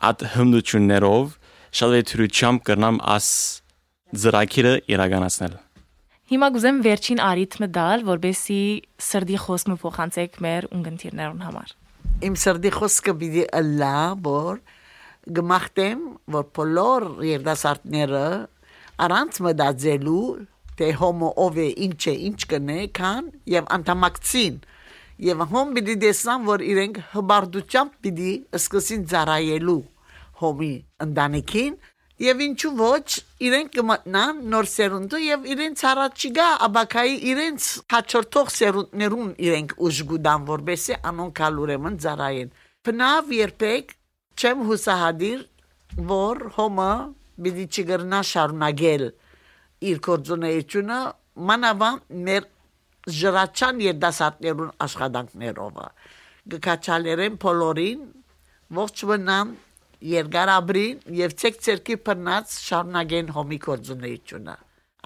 at 0.08 0.24
հմնություններով 0.34 1.38
շատ 1.78 1.96
է 1.98 2.02
թյուրությամբ 2.10 2.62
կրնամ 2.68 3.00
as 3.16 3.30
ծրակիրը 4.18 4.74
իրականացնել։ 4.92 5.56
Հիմա 6.28 6.48
գուզեմ 6.54 6.78
վերջին 6.84 7.20
արիթմը 7.24 7.66
դալ, 7.72 8.02
որբեսի 8.04 8.62
սրդի 9.00 9.38
խոսքը 9.44 9.76
փոխանցեք 9.80 10.34
մեր 10.44 10.66
ունգընտիրներուն 10.76 11.44
համար։ 11.46 11.70
Իմ 12.28 12.34
սրդի 12.42 12.72
խոսքը 12.76 13.14
պիտի 13.22 13.44
ըլլա, 13.58 13.94
որ 14.28 14.60
գմախտեմ, 15.36 16.00
որ 16.34 16.46
բոլոր 16.58 17.06
երդասարտները 17.28 18.22
առանց 19.04 19.40
մտածելու 19.46 20.22
թե 20.78 20.88
հոմո 21.02 21.28
ով 21.44 21.58
է, 21.58 21.68
ինչ 21.88 22.00
է, 22.12 22.14
ինչ 22.28 22.40
կնե, 22.52 22.78
քան 22.98 23.30
եւ 23.58 23.70
անդամակցին 23.78 24.58
եւ 25.28 25.44
հոմ 25.52 25.70
պիտի 25.76 25.94
դեսան, 26.06 26.48
որ 26.48 26.64
իրենք 26.72 26.98
հբարդությամբ 27.12 27.94
պիտի 28.06 28.32
սկսին 28.58 29.06
ծառայելու 29.12 29.80
հոմի 30.42 30.74
ընտանիքին 31.08 31.78
Եվ 32.18 32.40
ինչու 32.42 32.70
ոչ, 32.74 33.10
իրենք 33.46 33.68
կմտնան 33.76 34.38
նոր 34.50 34.66
սերունդը 34.66 35.18
եւ 35.22 35.44
իրենց 35.52 35.82
առաջիգա 35.90 36.46
աբակայի 36.66 37.12
իրենց 37.30 37.66
հաջորդող 37.94 38.48
սերունդներուն 38.54 39.28
իրենք 39.46 39.74
ուժգուդան 39.88 40.48
որբեսի 40.48 40.96
անոնքալ 41.12 41.60
ուրեմն 41.62 42.00
ծարային։ 42.02 42.50
Բնավ 42.88 43.30
երբեք 43.38 43.94
չեմ 44.38 44.62
հուսահադիր, 44.68 45.40
որ 46.10 46.42
հոմը 46.58 46.90
բիդի 47.46 47.66
չգրնա 47.74 48.20
շարունակել 48.32 49.04
իր 49.88 49.98
կորձունեությունը 50.08 50.98
մանավան 51.48 51.98
մեր 52.28 52.46
ժրաչան 53.18 53.82
երդասարտներուն 53.88 54.70
աշխատանքներով։ 54.86 55.82
Գկաչալերեն 56.54 57.38
բոլորին 57.44 58.06
ողջ 58.78 59.04
մնան 59.10 59.52
երկարաբրին 60.12 60.98
եւ 61.18 61.34
ցեք 61.42 61.60
ցերկի 61.66 61.94
բռնած 62.06 62.56
շարունակեն 62.68 63.30
հոմի 63.34 63.58
կորձունեությունը 63.66 64.54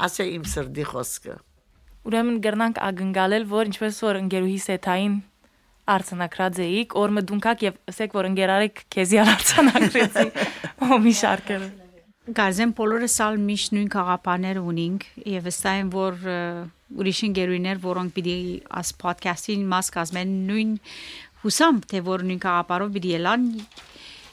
ասե 0.06 0.26
իմ 0.36 0.44
սրդի 0.52 0.84
խոսքը 0.92 1.36
ուրեմն 2.10 2.40
գրնանք 2.46 2.80
ագնկալել 2.88 3.46
որ 3.52 3.70
ինչպես 3.72 4.00
որ 4.04 4.18
ընկերուհի 4.22 4.58
սեթային 4.66 5.14
արցանակրած 5.92 6.60
էիք 6.66 6.96
օրը 7.02 7.22
դունքակ 7.30 7.64
եւ 7.66 7.78
ասեք 7.92 8.16
որ 8.18 8.28
ընկերարեք 8.30 8.82
քեզի 8.96 9.20
արցանակրեցի 9.22 10.26
հոմի 10.92 11.14
շարքերը 11.22 11.70
Գազեն 12.38 12.72
բոլորս 12.78 13.16
ալ 13.26 13.38
միշտ 13.42 13.72
նույն 13.74 13.88
խաղապաներ 13.92 14.58
ունենք 14.62 15.06
եւ 15.32 15.46
վստահ 15.48 15.78
եմ 15.82 15.88
որ 15.92 16.20
ուրիշ 17.02 17.22
ընկերուներ 17.26 17.80
որոնք 17.82 18.14
պիտի 18.18 18.36
աս 18.78 18.92
ոդքասթին 19.02 19.64
մաս 19.72 19.90
կազմեն 19.96 20.36
նույն 20.52 20.76
հուսամ 21.42 21.80
թե 21.90 22.02
որ 22.06 22.24
նույն 22.28 22.42
խաղապարով 22.46 22.94
պիտի 22.94 23.16
ելան 23.16 23.48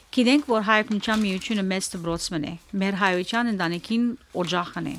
Գիտենք, 0.09 0.47
որ 0.49 0.63
հայտնության 0.65 1.19
միությունը 1.21 1.63
մեծ 1.69 1.87
դբրոցմն 1.93 2.45
է։ 2.49 2.53
Մեր 2.81 2.95
հայության 2.97 3.49
ընտանիքին 3.51 4.05
օջախն 4.41 4.87
է։ 4.89 4.93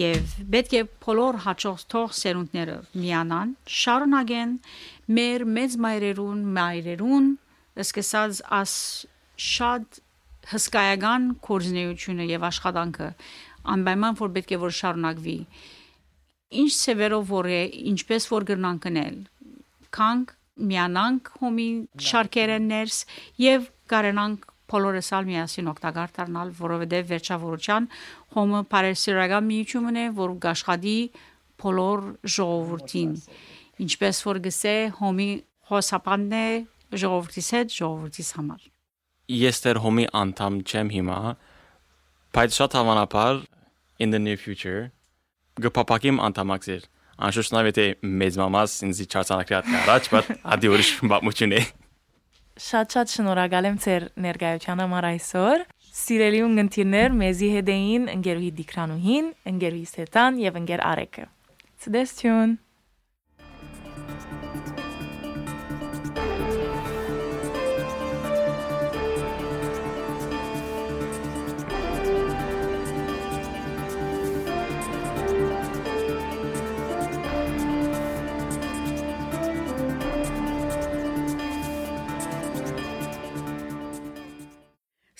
Եվ 0.00 0.32
պետք 0.54 0.72
է 0.74 0.80
բոլոր 1.04 1.36
հաջողող 1.44 2.16
սերունդները 2.18 2.74
միանան, 2.98 3.52
շարունակեն 3.78 4.56
մեր 5.18 5.44
մեծ 5.56 5.76
մայրերուն, 5.84 6.44
մայրերուն, 6.58 7.26
սկսած 7.84 8.40
աս 8.60 8.74
շատ 9.44 10.00
հսկայական 10.54 11.28
կորզնեությունը 11.44 12.26
եւ 12.30 12.46
աշխատանքը 12.50 13.08
անպայման 13.74 14.18
որ 14.20 14.32
պետք 14.36 14.54
է 14.54 14.58
որ 14.64 14.74
շարունակվի 14.78 15.36
ինչ 16.62 16.72
սևերով 16.78 17.30
որ 17.32 17.48
է 17.50 17.60
ինչպես 17.94 18.26
որ 18.30 18.46
գրնան 18.50 18.80
կնել 18.84 19.16
քանք 19.96 20.34
միանանք 20.70 21.30
հոմի 21.40 21.68
շարքերը 22.08 22.58
ներս 22.68 22.98
եւ 23.42 23.70
կարենանք 23.90 24.50
բոլորս 24.74 25.08
ալ 25.16 25.26
միասին 25.28 25.70
օգտակար 25.70 26.12
դառնալ, 26.18 26.52
որովհետև 26.58 27.08
վերջավորության 27.10 27.88
հոմը 28.34 28.60
բարեսիրական 28.70 29.48
միությունն 29.50 29.98
է, 30.00 30.06
որ 30.18 30.36
գաշխատի 30.44 30.96
բոլոր 31.64 32.04
ժողովրդին։ 32.36 33.12
Ինչպես 33.82 34.20
որ 34.28 34.38
գսե 34.44 34.74
հոմի 35.00 35.30
հոսապանն 35.70 36.34
է 36.38 36.48
ժողովրդիս 37.02 37.48
հետ 37.56 37.74
ժողովրդիս 37.74 38.30
համար։ 38.38 38.66
Ես 39.34 39.62
դեռ 39.64 39.80
հոմի 39.82 40.04
անդամ 40.20 40.58
չեմ 40.62 40.90
հիմա, 40.94 41.18
բայց 42.36 42.58
շատ 42.60 42.76
հավանաբար 42.78 43.40
in 44.04 44.14
the 44.14 44.20
near 44.20 44.38
future 44.38 44.90
գպապակիմ 45.64 46.20
անդամակցել։ 46.28 46.84
Անշուշտ 47.24 47.54
նաև 47.54 47.68
եթե 47.70 47.86
մեծ 48.20 48.38
մամաս 48.42 48.72
ինձ 48.88 49.00
չարցանակրած 49.06 49.68
առաջ, 49.80 50.08
բայց 50.14 50.30
ադի 50.54 50.70
ուրիշ 50.74 50.90
բամություն 51.12 51.54
է։ 51.54 51.60
Շատ-շատ 52.64 53.12
շնորհակալ 53.14 53.68
եմ 53.70 53.78
ձեր 53.84 54.06
ներկայության 54.24 54.82
համար 54.84 55.06
այսօր։ 55.10 55.64
Սիրելի 55.94 56.42
ունգընտիրներ, 56.48 57.16
մեզի 57.22 57.48
հետ 57.54 57.70
էին 57.74 58.04
ընկերուհի 58.14 58.50
Դիկրանուհին, 58.58 59.30
ընկերուհի 59.54 59.88
Սետան 59.94 60.38
եւ 60.42 60.60
ընկեր 60.62 60.84
Արեկը։ 60.90 61.26
Ցտեսություն։ 61.84 62.58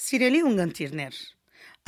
Սիրելի 0.04 0.40
ունգընտիրներ, 0.44 1.18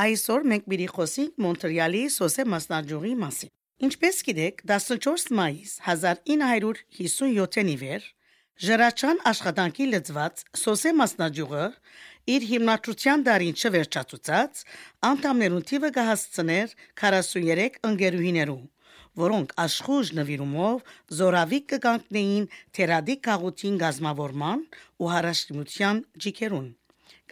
այսօր 0.01 0.45
մենք 0.51 0.69
պիտի 0.73 0.85
խոսենք 0.97 1.41
Մոնտրեալի 1.45 1.99
սոսե 2.15 2.45
մասնաճյուղի 2.53 3.11
մասին։ 3.23 3.51
Ինչպես 3.89 4.21
գիտեք, 4.29 4.63
14 4.71 5.27
մայիս 5.37 5.73
1957-ին 5.89 7.73
ի 7.73 7.75
վեր 7.83 8.07
Ժրաչան 8.69 9.21
աշխատանքի 9.33 9.89
լծված 9.91 10.45
սոսե 10.63 10.93
մասնաճյուղը 11.03 11.67
իր 12.37 12.47
հիմնադրության 12.53 13.27
դարին 13.29 13.61
չվերջացուցած 13.61 14.65
անդամներուն 15.11 15.69
թիվը 15.73 15.93
կհասցներ 15.99 16.75
43 17.05 17.79
ընկերուհիներու, 17.91 18.63
որոնք 19.27 19.55
աշխուժ 19.67 20.15
նվիրումով 20.23 20.97
զորավիկ 21.21 21.69
կգանքնեին 21.77 22.49
թերադի 22.81 23.21
քաղաքին 23.29 23.79
գազմավորման 23.85 24.67
ու 25.05 25.15
հարաշտիմության 25.19 26.05
ջիքերուն 26.25 26.75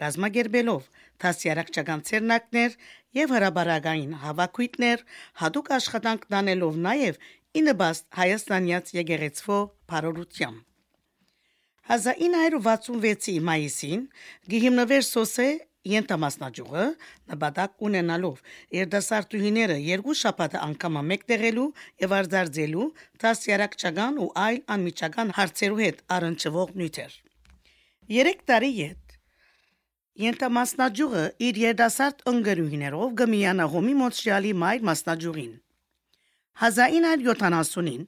գազմագերբելով 0.01 0.87
տասյարակչական 1.23 2.05
ցերնակներ 2.09 2.77
եւ 3.19 3.33
հրաբարագային 3.35 4.13
հավաքույտներ 4.23 5.03
հadoop 5.41 5.71
աշխատանք 5.79 6.25
դանելով 6.35 6.79
նաեւ 6.87 7.19
ինըբաստ 7.61 8.07
հայաստանյաց 8.19 8.95
եկեղեցվո 8.99 9.59
բարորությամբ 9.91 10.57
1966-ի 11.85 13.35
մայիսին 13.45 14.01
գիհիմնվեր 14.51 15.03
սոսե 15.05 15.49
Ենտամասնաճյուղը 15.85 16.83
նպատակ 17.31 17.83
ունենալով 17.87 18.39
երդասարտուհիները 18.73 19.75
երկու 19.85 20.15
շաբաթ 20.21 20.55
անգամ 20.65 20.97
մեկտեղելու 21.11 21.67
եւ 22.05 22.15
արձարձելու 22.19 22.87
տասյարակչական 23.23 24.17
ու 24.25 24.29
այլ 24.45 24.57
անմիջական 24.75 25.33
հարցերու 25.37 25.81
հետ 25.83 26.01
առնչվող 26.17 26.73
նյութեր։ 26.81 27.19
3 28.15 28.41
տարի 28.49 28.71
յետ 28.79 29.04
Ենտամասնաճյուղը 30.15 31.21
իր 31.43 31.57
երդասարտ 31.59 32.21
ընկերուհիներով 32.31 33.15
գմիանա 33.19 33.63
հոմի 33.71 33.93
մոնտրեալի 34.01 34.51
մայր 34.59 34.83
մասնաճյուղին։ 34.89 35.55
1970-ին 36.67 38.05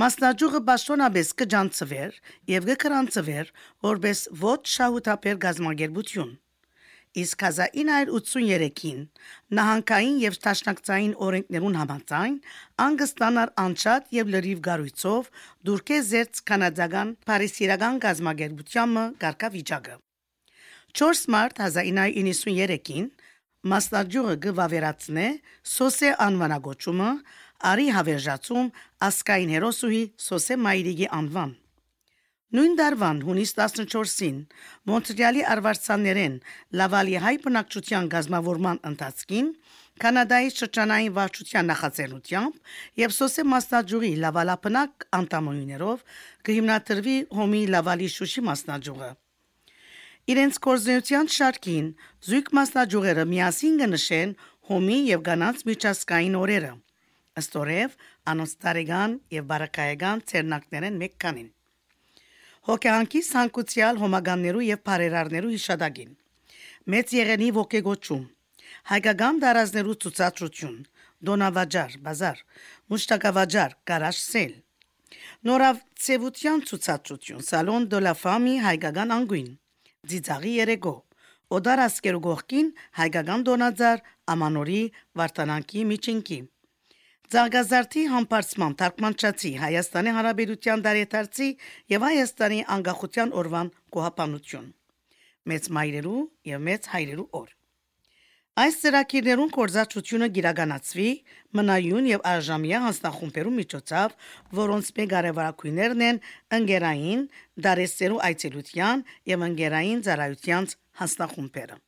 Մասնաճյուղը 0.00 0.60
պաշտոնապես 0.68 1.32
կջանցվեր 1.42 2.14
եւ 2.52 2.68
կկրանցվեր 2.70 3.50
որպես 3.86 4.22
ոչ 4.44 4.60
շահութապեր 4.74 5.36
գազམ་ագերբություն։ 5.42 6.30
Իսկ 7.22 7.44
1983-ին 7.48 9.02
նահանգային 9.58 10.16
եւ 10.22 10.38
տաշնակցային 10.46 11.12
օրենքներուն 11.26 11.76
համաձայն 11.80 12.38
անգստանար 12.86 13.52
անչափ 13.66 14.08
եւ 14.16 14.32
լրիվ 14.36 14.64
գարույցով 14.70 15.28
դուրքե 15.68 16.00
զերծ 16.12 16.40
կանադական 16.52 17.12
Փարիսիրական 17.28 18.00
գազམ་ագերբությամը 18.06 19.04
գարկավիճակը 19.26 19.98
4 20.92 21.30
մարտ 21.32 21.60
1993-ին 21.64 23.04
մասնաճյուղը 23.72 24.32
գվավերացնե 24.44 25.28
սոսե 25.72 26.10
անվանագոչումը 26.26 27.06
արի 27.70 27.86
հավերժացում 27.96 28.68
ասկային 29.06 29.52
հերոսուհի 29.54 30.02
Սոսե 30.26 30.58
Մայրիգի 30.66 31.08
անվան։ 31.18 31.54
Նույն 32.52 32.76
դարվան 32.82 33.22
հունիս 33.24 33.54
14-ին 33.62 34.42
Մոնտրեալի 34.92 35.46
արվարձաններեն 35.54 36.36
Լավալի 36.82 37.16
հայ 37.24 37.34
բնակչության 37.46 38.12
գազմավորման 38.12 38.82
ընթացքին 38.92 39.50
Կանադայի 40.02 40.54
շրջանային 40.58 41.16
վարչության 41.16 41.68
նախաձեռնությամբ 41.72 42.60
եւ 43.06 43.16
Սոսե 43.22 43.48
մասնաճյուղի 43.56 44.14
Լավալապնակ 44.28 45.10
անդամույներով 45.22 46.06
կհիմնադրվի 46.50 47.18
Հոմի 47.40 47.66
Լավալի 47.76 48.14
Շուշի 48.20 48.48
մասնաճյուղը։ 48.52 49.12
Իրենց 50.30 50.58
կորզնության 50.62 51.28
շարքին 51.34 51.86
զույգ 52.22 52.48
մասնաճյուղերը 52.54 53.22
միասին 53.30 53.78
կնշեն 53.82 54.34
Հոմի 54.68 54.98
եւ 55.08 55.22
Գանանց 55.26 55.62
միջազգային 55.66 56.36
օրերը 56.38 56.68
ըստորև 57.40 57.96
անոնց 58.32 58.52
տարեգան 58.62 59.16
եւ 59.34 59.48
բարակայական 59.50 60.22
ցերնակներեն 60.30 60.98
մեկ 61.02 61.16
կանին։ 61.24 61.48
Հոգեանքի 62.68 63.22
սանկուցիալ 63.28 63.98
հոմագաններու 64.02 64.66
եւ 64.68 64.82
բարերարներու 64.86 65.52
հիշադակին։ 65.56 66.12
Մեծ 66.92 67.14
եղենի 67.18 67.48
ոգեգոճում։ 67.58 68.22
Հայկական 68.92 69.40
դարազներու 69.42 69.96
ցուցադրություն։ 70.06 70.76
Դոնավաճար, 71.22 71.98
բազար, 72.06 72.38
մուշտակավաճար, 72.92 73.74
գարաժ 73.90 74.22
սել։ 74.22 74.54
Նորավ 75.50 75.82
ցևության 76.02 76.64
ցուցադրություն, 76.70 77.90
la 78.06 78.14
Femme 78.22 78.54
հայկական 78.62 79.18
անգույն։ 79.18 79.50
Ձիծաղի 80.10 80.52
երեգո։ 80.52 80.92
Օդար 81.56 81.80
ասկերու 81.82 82.20
գողքին 82.24 82.70
հայկական 82.98 83.42
դոնաձար, 83.48 84.00
ամանորի, 84.34 84.80
վարտանանքի 85.20 85.84
միջինքի։ 85.90 86.38
Զարգազարդի 87.32 88.02
համբարձման 88.14 88.74
թարգմանչացի 88.82 89.52
Հայաստանի 89.62 90.14
Հանրապետության 90.18 90.84
դարետարցի 90.88 91.48
եւ 91.94 92.06
Հայաստանի 92.08 92.60
անկախության 92.76 93.34
օրվան 93.42 93.72
կոհապանություն։ 93.96 94.68
Մեծ 95.52 95.70
մայրերու 95.78 96.20
եւ 96.50 96.66
մեծ 96.70 96.90
հայրերու 96.96 97.28
օր։ 97.42 97.48
Այս 98.52 98.74
ծրագիրներուն 98.82 99.50
կորզացությունը 99.54 100.26
գիրականացվի 100.36 101.06
մնայուն 101.56 102.08
եւ 102.10 102.24
արժամյա 102.32 102.80
հանձնախումբերու 102.86 103.52
միջոցով, 103.58 104.16
որոնց 104.58 104.90
մեկ 104.98 105.14
արևարակույներն 105.20 106.04
են 106.08 106.18
ընկերային, 106.58 107.22
դարեսերու 107.66 108.20
այցելության 108.28 109.04
եւ 109.32 109.46
ընկերային 109.48 110.04
ծառայության 110.04 110.68
հանձնախումբերը։ 111.00 111.80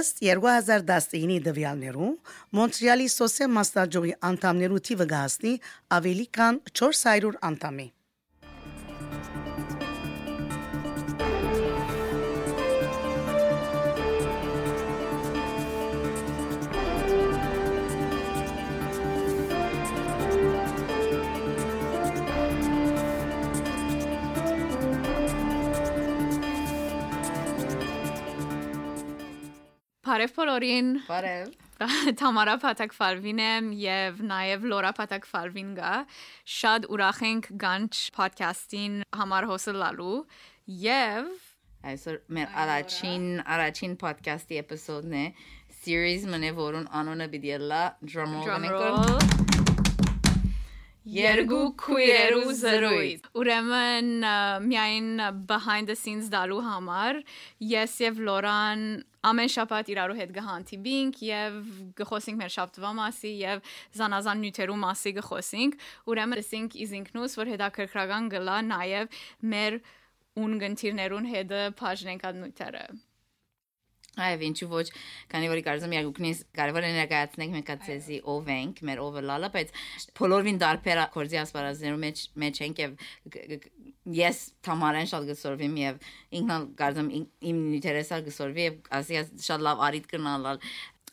Ըստ 0.00 0.20
2019-ի 0.26 1.38
դվյալներու 1.46 2.10
Մոնտրեալի 2.58 3.08
Սոսե 3.14 3.50
մասնաճյուղի 3.54 4.12
անդամներու 4.32 4.84
թիվը 4.90 5.08
գահսնի 5.14 5.54
ավելի 6.00 6.26
քան 6.40 6.60
400 6.74 7.38
անդամի։ 7.52 7.88
Բարև 30.10 30.32
բոլորին։ 30.34 30.86
Բարև։ 31.06 31.50
Թամարա 32.18 32.54
Փաթակվարվին 32.64 33.42
եմ 33.44 33.68
եւ 33.78 34.16
նաեւ 34.26 34.64
Լորա 34.72 34.90
Փաթակվարվին 34.96 35.68
գա։ 35.76 35.92
Շատ 36.54 36.88
ուրախ 36.90 37.20
ենք 37.28 37.46
Ganch 37.62 38.00
podcast-ին 38.16 38.96
համար 39.20 39.46
հոսելալու 39.52 40.16
եւ 40.82 41.30
Այսօր 41.92 42.18
մեր 42.26 42.58
առաջին 42.64 43.28
առաջին 43.54 43.94
podcast-ի 44.02 44.58
էպիզոդն 44.64 45.14
է 45.20 45.24
series 45.84 46.26
մնե 46.34 46.50
որուն 46.58 46.90
անունը 46.90 47.30
պիտի 47.36 47.60
լա 47.70 47.84
drum 48.02 48.34
roll 48.66 49.49
Երկու 51.10 51.64
քույրերու 51.80 52.52
զրույց։ 52.60 53.24
Ուրեմն 53.40 54.10
միայն 54.66 55.08
behind 55.48 55.90
the 55.90 55.96
scenes 55.98 56.30
դալու 56.30 56.60
համար 56.66 57.18
ես 57.66 57.96
եւ 58.04 58.20
Լորան 58.28 58.84
ամեն 59.30 59.52
շաբաթ 59.56 59.90
իրարու 59.94 60.18
հետ 60.20 60.34
գհանտիբինք 60.38 61.20
եւ 61.26 61.58
գխոսենք 61.98 62.40
մեր 62.40 62.54
շաբթվա 62.56 62.92
մասի 63.00 63.34
եւ 63.40 63.74
զանազան 63.98 64.42
նյութերու 64.46 64.78
մասի 64.86 65.14
գխոսենք։ 65.18 65.78
Ուրեմն 66.14 66.44
ասենք 66.44 66.80
իզինքնուս 66.86 67.38
որ 67.42 67.54
հետաքրքրական 67.56 68.32
գլա 68.36 68.58
նաեւ 68.70 69.22
մեր 69.50 69.80
ունգընտիրներուն 70.46 71.30
հետը 71.34 71.62
բաժնենք 71.80 72.28
այդ 72.30 72.44
նյութերը։ 72.44 72.84
Այո, 74.26 74.38
ինչու 74.50 74.68
ոչ, 74.70 74.86
քանի 75.32 75.50
որ 75.50 75.62
կարծում 75.66 75.90
եմ 75.90 75.96
յագուկնից 75.98 76.42
կարևոր 76.60 76.86
է 76.86 76.92
ներկայացնենք 76.96 77.56
մենք 77.56 77.72
ացեզի 77.76 78.20
ով 78.34 78.52
ենք, 78.54 78.82
մեր 78.90 79.02
ով 79.04 79.18
լալա, 79.30 79.50
բայց 79.56 79.74
բոլորին 80.20 80.60
դարբեր 80.60 81.02
կորձի 81.16 81.40
ասպարազներու 81.40 82.00
մեջ 82.04 82.24
մեջ 82.44 82.62
ենք 82.66 82.82
եւ 82.84 82.96
ես 84.20 84.38
թամարեն 84.66 85.10
շատ 85.10 85.28
գսորվիմ 85.30 85.74
եւ 85.80 86.00
ինքն 86.40 86.64
կարծում 86.80 87.10
իմ 87.50 87.58
ինտերեսալ 87.80 88.24
գսորվի 88.30 88.64
եւ 88.64 88.78
ասի 89.00 89.20
շատ 89.44 89.66
լավ 89.66 89.84
արիտ 89.90 90.08
կնալալ 90.14 90.64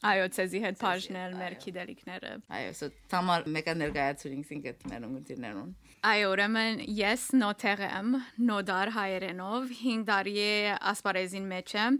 Այո, 0.06 0.26
ցեզի 0.30 0.60
հետ 0.62 0.76
բաժնել 0.78 1.32
մեր 1.40 1.54
քիդելիքները։ 1.64 2.32
Այո, 2.54 2.74
so 2.78 2.90
տամար 3.10 3.48
մեկը 3.56 3.74
ներկայացուցինք 3.82 4.52
ինքդ 4.58 4.84
մեր 4.92 5.08
ունգություններուն։ 5.08 5.72
Այո, 6.06 6.28
ուրեմն 6.30 6.82
ես 6.94 7.22
նոթեր 7.34 7.80
եմ, 7.88 8.10
նոդար 8.46 8.90
հայերենով 8.94 9.72
5 9.80 10.04
տարի 10.06 10.34
է 10.38 10.74
ասպարեզին 10.92 11.48
մեջ 11.50 11.72
եմ։ 11.82 11.96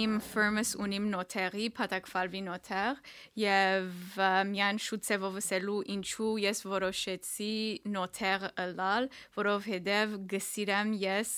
Իմ 0.00 0.16
ֆիրմս 0.26 0.72
ունիմ 0.84 1.06
նոթերի, 1.14 1.68
Փաթակվալվի 1.78 2.42
նոթեր, 2.44 3.00
եւ 3.40 4.18
միան 4.50 4.80
շուտցեվով 4.84 5.38
ասելու 5.40 5.78
ինչու 5.96 6.34
ես 6.44 6.60
որոշեցի 6.74 7.54
նոթեր 7.94 8.44
ըլալ, 8.66 9.08
որովհետեւ 9.38 10.14
գսիրեմ 10.34 10.92
ես 11.08 11.32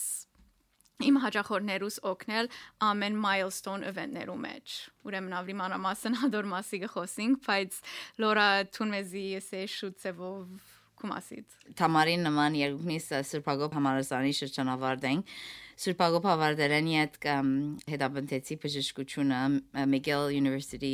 իմ 1.00 1.22
հաջախորդներուս 1.22 2.02
օգնել 2.10 2.50
ամեն 2.90 3.22
milestone 3.22 3.86
event-ներու 3.86 4.36
մեջ։ 4.50 4.74
Ուրեմն 5.06 5.38
ավելի 5.38 5.56
մանրամասն 5.62 6.18
հադոր 6.26 6.50
մասի 6.58 6.82
գխոսենք, 6.88 7.40
բայց 7.46 7.80
լորա 8.26 8.50
թուն 8.74 8.94
մեզի 8.98 9.24
էսե 9.40 9.64
շուտցեվով 9.78 10.79
կումասից։ 11.00 11.56
Թամարին 11.80 12.28
նման 12.28 12.60
երկնից 12.60 13.08
սրբագոբ 13.30 13.74
համալսարանի 13.80 14.36
շրջանավարտ 14.40 15.10
են 15.10 15.24
Սուրբագոբ 15.80 16.26
հավարտելեն 16.28 16.88
իդ 16.92 17.14
հետապնդեցի 17.88 18.56
բժշկությունը 18.60 19.38
Miguel 19.88 20.26
University 20.36 20.92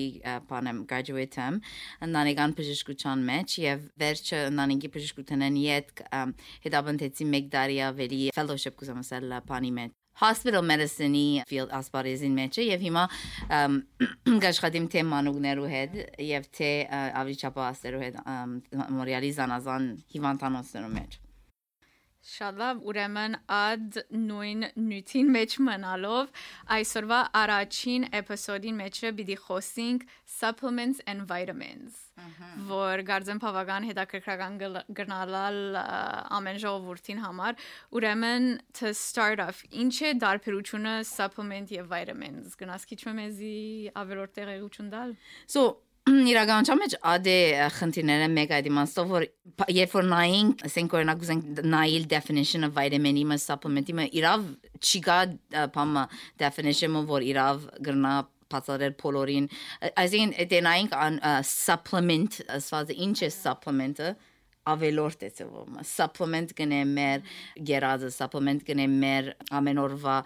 բանեմ 0.53 0.85
graduate 0.93 1.43
եմ 1.43 1.59
ընտանեկան 2.07 2.57
բժշկության 2.61 3.27
մեջ 3.33 3.59
եւ 3.65 3.85
վերջը 4.05 4.47
ընտանեկի 4.53 4.95
բժշկութենեն 5.01 5.61
իդ 5.67 6.07
հետապնդեցի 6.71 7.31
մեկ 7.35 7.53
տարի 7.59 7.85
ավելի 7.91 8.25
fellowship 8.39 8.79
կուսամասել 8.79 9.41
բանի 9.51 9.79
մեջ 9.83 10.03
hospital 10.23 10.65
medicine-ի 10.65 11.45
field 11.51 11.75
ասպարեզին 11.77 12.39
մեջ 12.41 12.61
եւ 12.65 12.87
հիմա 12.87 13.05
գաշխատիմ 14.47 14.89
թե 14.95 15.05
մանուկներու 15.13 15.69
հետ 15.75 16.01
եւ 16.31 16.49
թե 16.57 16.73
ավիճապահասերու 17.23 18.03
հետ 18.07 18.19
մորիալի 18.97 19.33
զանազան 19.41 19.93
հիվանդանոցներու 20.17 20.93
մեջ 20.97 21.21
Շատ 22.27 22.57
լավ, 22.59 22.79
ուրեմն 22.91 23.35
ադ 23.55 23.97
նույն 24.11 24.65
նյութին 24.83 25.29
մեջ 25.37 25.53
մնալով 25.63 26.33
այսօրվա 26.77 27.19
առաջին 27.41 28.07
էպիզոդին 28.19 28.81
մեջը 28.81 29.13
պիտի 29.21 29.37
խոսենք 29.45 30.03
supplements 30.27 30.99
and 31.07 31.23
vitamins, 31.31 32.01
որ 32.67 33.05
գարձեմ 33.07 33.43
բավական 33.45 33.87
հետաքրքրական 33.93 34.59
գնալալ 34.99 35.61
ամեն 36.41 36.61
ժողովրդին 36.67 37.23
համար։ 37.29 37.65
Ուրեմն 37.95 38.51
to 38.81 38.91
start 38.91 39.47
off, 39.47 39.63
ինչ 39.71 39.95
է 40.03 40.15
դարբերությունը 40.27 40.99
supplement 41.07 41.71
եւ 41.79 41.91
vitamins։ 41.95 42.59
Գնաս 42.59 42.91
քիչ 42.91 43.03
մեզի 43.23 43.57
ավելորդ 44.03 44.39
տեղեկություն 44.41 44.95
տալ։ 44.97 45.19
So 45.47 45.69
իրականության 46.07 46.79
մեջ 46.79 46.93
ադե 47.11 47.35
խնդիրները 47.75 48.27
մեկ 48.31 48.53
այդ 48.57 48.67
իմաստով 48.71 49.09
որ 49.11 49.25
երբ 49.75 49.95
որ 49.97 50.05
նայենք 50.13 50.61
ասենք 50.69 50.93
օրինակ 50.99 51.25
ուզենք 51.27 51.63
նայել 51.67 52.05
definition-ը 52.13 52.69
vitamin-ի 52.77 53.25
մը 53.27 53.39
supplement-ի 53.43 53.97
մը 53.99 54.07
իրավ 54.21 54.45
չի 54.79 55.01
գա 55.07 55.19
բամը 55.75 56.05
definition-ը 56.43 57.03
որ 57.11 57.27
իրավ 57.27 57.67
գրնա 57.89 58.15
բացարել 58.55 58.95
բոլորին 59.03 59.49
այսինքն 60.05 60.51
դենայինք 60.55 60.97
on 61.07 61.19
supplement 61.51 62.39
ասված 62.55 62.93
ինչ 63.07 63.17
է 63.27 63.31
supplement-ը 63.35 64.13
ավելորդ 64.71 65.27
է 65.27 65.33
ծվում 65.41 65.81
supplement 65.87 66.55
գնե 66.59 66.85
մեր 66.93 67.27
գերազը 67.67 68.13
supplement 68.15 68.63
գնե 68.67 68.87
մեր 68.95 69.33
ամեն 69.59 69.83
օրվա 69.83 70.17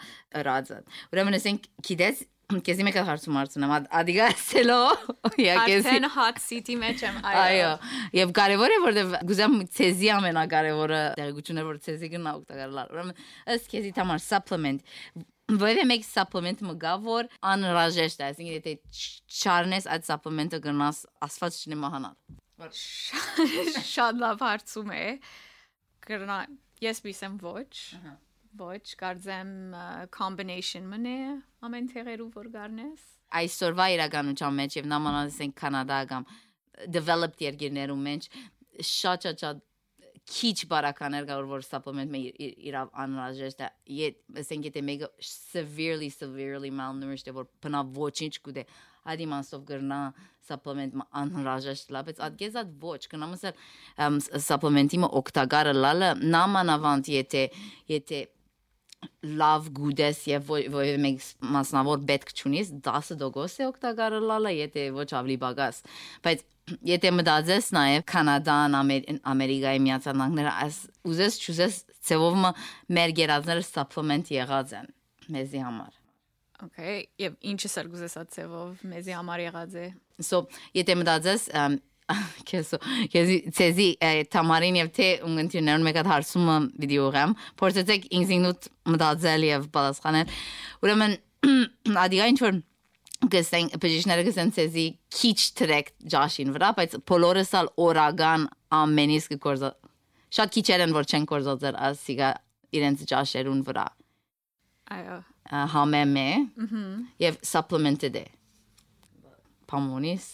ռածը 0.48 0.82
ուրեմն 1.12 1.40
ասենք 1.40 1.66
գիտես 1.88 2.22
Քեզի 2.66 2.84
մեկ 2.86 2.96
հարցում 3.06 3.36
արցնեմ, 3.40 3.72
ադիգա 4.00 4.28
սելո։ 4.40 4.78
Արդեն 5.60 6.06
hot 6.14 6.40
seat-ի 6.42 6.76
մեջ 6.80 7.04
եմ, 7.06 7.18
այո։ 7.30 7.42
Այո։ 7.42 7.72
Եվ 8.18 8.32
կարևոր 8.38 8.74
է 8.74 8.78
որտեվ 8.84 9.12
գուզեմ 9.30 9.56
ցեզի 9.78 10.10
ամենակարևորը 10.16 11.02
տեղեկությունն 11.20 11.62
է 11.62 11.66
որ 11.70 11.80
ցեզի 11.86 12.10
գնա 12.14 12.32
օգտակարլար։ 12.40 12.94
Ուրեմն 12.94 13.20
ըստ 13.54 13.70
քեզի 13.74 13.92
համար 14.00 14.24
supplement 14.26 14.88
Որևէ 15.50 15.84
մեկ 15.90 16.04
supplement 16.06 16.60
մը 16.62 16.74
գա 16.78 16.92
որ 17.02 17.28
անհրաժեշտ 17.50 18.20
է, 18.20 18.26
այսինքն 18.28 18.52
եթե 18.54 18.74
չարնես 19.40 19.88
այդ 19.96 20.06
supplement-ը 20.06 20.60
գնաս 20.62 21.02
ասված 21.26 21.58
չնի 21.58 21.80
մահանալ։ 21.82 22.70
Շատ 23.90 24.22
լավ 24.22 24.46
հարցում 24.46 24.94
է։ 24.94 25.04
Գրնա 26.06 26.40
ես 26.86 27.02
բիսեմ 27.08 27.38
ոչ։ 27.42 27.70
Ահա 27.98 28.14
Ոչ, 28.58 28.82
կարծեմ 28.98 29.50
combination 30.14 30.86
մնե 30.90 31.16
ամեն 31.66 31.90
թերերով 31.92 32.30
որ 32.34 32.48
գարնես։ 32.56 33.02
Այսօրվա 33.40 33.86
իրականության 33.94 34.56
մեջ 34.58 34.76
եւ 34.80 34.88
նամանալից 34.90 35.36
են 35.44 35.52
Կանադա 35.60 35.98
կամ 36.10 36.26
developed 36.90 37.44
երկրներում 37.44 38.06
մեջ 38.08 38.30
շատ 38.90 39.28
շատ 39.30 39.66
քիչ 40.30 40.56
բարականեր 40.70 41.26
կար 41.28 41.46
որ 41.50 41.62
supplement 41.66 42.12
մե 42.12 42.20
իրավ 42.70 42.90
անհրաժեշտ 43.02 43.62
է 43.66 44.10
ասենք 44.42 44.68
եթե 44.68 44.82
մեկը 44.86 45.08
severely 45.26 46.10
severely 46.12 46.70
malnourished 46.70 47.30
որ 47.34 47.48
բնավ 47.64 47.94
ոչինչ 47.96 48.34
կուտե 48.44 48.64
ադիմանսով 49.14 49.64
գրնա 49.70 50.00
supplement 50.50 51.00
անհրաժեշտ 51.22 51.94
լա 51.96 52.02
բայց 52.10 52.20
ադգեզատ 52.28 52.74
ոչ 52.84 53.00
կնամ 53.14 53.34
ասել 53.38 54.44
supplement-ի 54.46 55.00
մը 55.02 55.10
օկտագարը 55.22 55.74
լալը 55.78 56.10
նամանավանդ 56.36 57.10
եթե 57.16 57.46
եթե 57.94 58.20
լավ 59.40 59.68
գուդես 59.76 60.20
եւ 60.30 60.50
որևէ 60.50 60.96
մեկ 61.04 61.26
մասնավոր 61.56 62.02
պետք 62.10 62.32
չունիս 62.36 62.72
10% 62.84 63.60
է 63.60 63.68
օգտակարը 63.70 64.20
լալը 64.30 64.52
եթե 64.56 64.86
ոչ 64.96 65.08
ավելի 65.20 65.36
բագաս 65.44 65.80
բայց 66.26 66.44
եթե 66.90 67.12
մտածես 67.16 67.70
նաեւ 67.76 68.04
կանադան 68.12 68.76
ամերիկայի 68.80 69.84
միացյալ 69.86 70.20
նահանգները 70.20 70.52
այս 70.66 70.82
ուզես 71.12 71.40
չուզես 71.44 71.80
ծևով 72.10 72.44
մեր 72.98 73.16
գերազները 73.20 73.66
supplement 73.70 74.34
եղած 74.36 74.76
են 74.82 74.92
մեզի 75.32 75.64
համար 75.64 75.96
Okay, 76.60 77.06
եւ 77.16 77.38
ինչը 77.52 77.70
սրգուզես 77.72 78.16
ացեվով 78.20 78.82
մեզի 78.90 79.14
համար 79.16 79.42
եղած 79.46 79.76
է։ 79.80 79.84
So, 80.20 80.42
եթե 80.76 80.96
մտածես 81.00 81.46
քեզ 82.50 82.72
քեզ 83.12 83.30
ցեզի 83.56 83.88
տամարին 84.34 84.78
եւ 84.80 84.90
թե 84.96 85.08
ունգընտիրներուն 85.28 85.86
մեկ 85.86 86.00
հատ 86.00 86.10
հարցումը 86.10 86.56
վիդեոgram 86.84 87.34
փորձեցեք 87.60 88.08
ինքնինուտ 88.20 88.68
մտածել 88.94 89.46
եւ 89.50 89.68
պատասխանել 89.76 90.34
ուրեմն 90.86 91.16
ադիգա 92.04 92.28
ինչ 92.32 92.40
որ 92.46 92.60
գսեն 93.30 93.70
պոզիցիաները 93.80 94.26
գսեն 94.30 94.52
ցեզի 94.56 94.86
քիչ 95.16 95.38
տրեք 95.60 95.90
ջաշին 96.14 96.52
վրա 96.56 96.70
բայց 96.78 96.94
բոլորս 97.10 97.50
ալ 97.60 97.72
օրական 97.84 98.46
ամենից 98.80 99.26
կորզա 99.44 99.70
շատ 100.38 100.54
քիչ 100.56 100.66
են 100.76 100.94
որ 100.96 101.08
չեն 101.10 101.26
կորզածեր 101.30 101.78
ասիգա 101.90 102.30
իրենց 102.80 103.04
ջաշերուն 103.10 103.62
վրա 103.66 103.86
այո 104.96 105.18
համեմե 105.74 106.28
եւ 107.20 107.38
supplemented 107.52 108.16
է 108.20 108.26
պամոնիս 109.70 110.26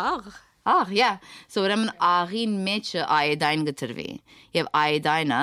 աղ 0.00 0.34
Ահ, 0.64 0.88
yeah. 0.96 1.18
So 1.52 1.60
ուրեմն 1.60 1.90
աղին 2.00 2.52
մեջը 2.64 3.02
iodine 3.04 3.66
գտրվի։ 3.66 4.06
Եվ 4.56 4.70
iodine-ը 4.72 5.40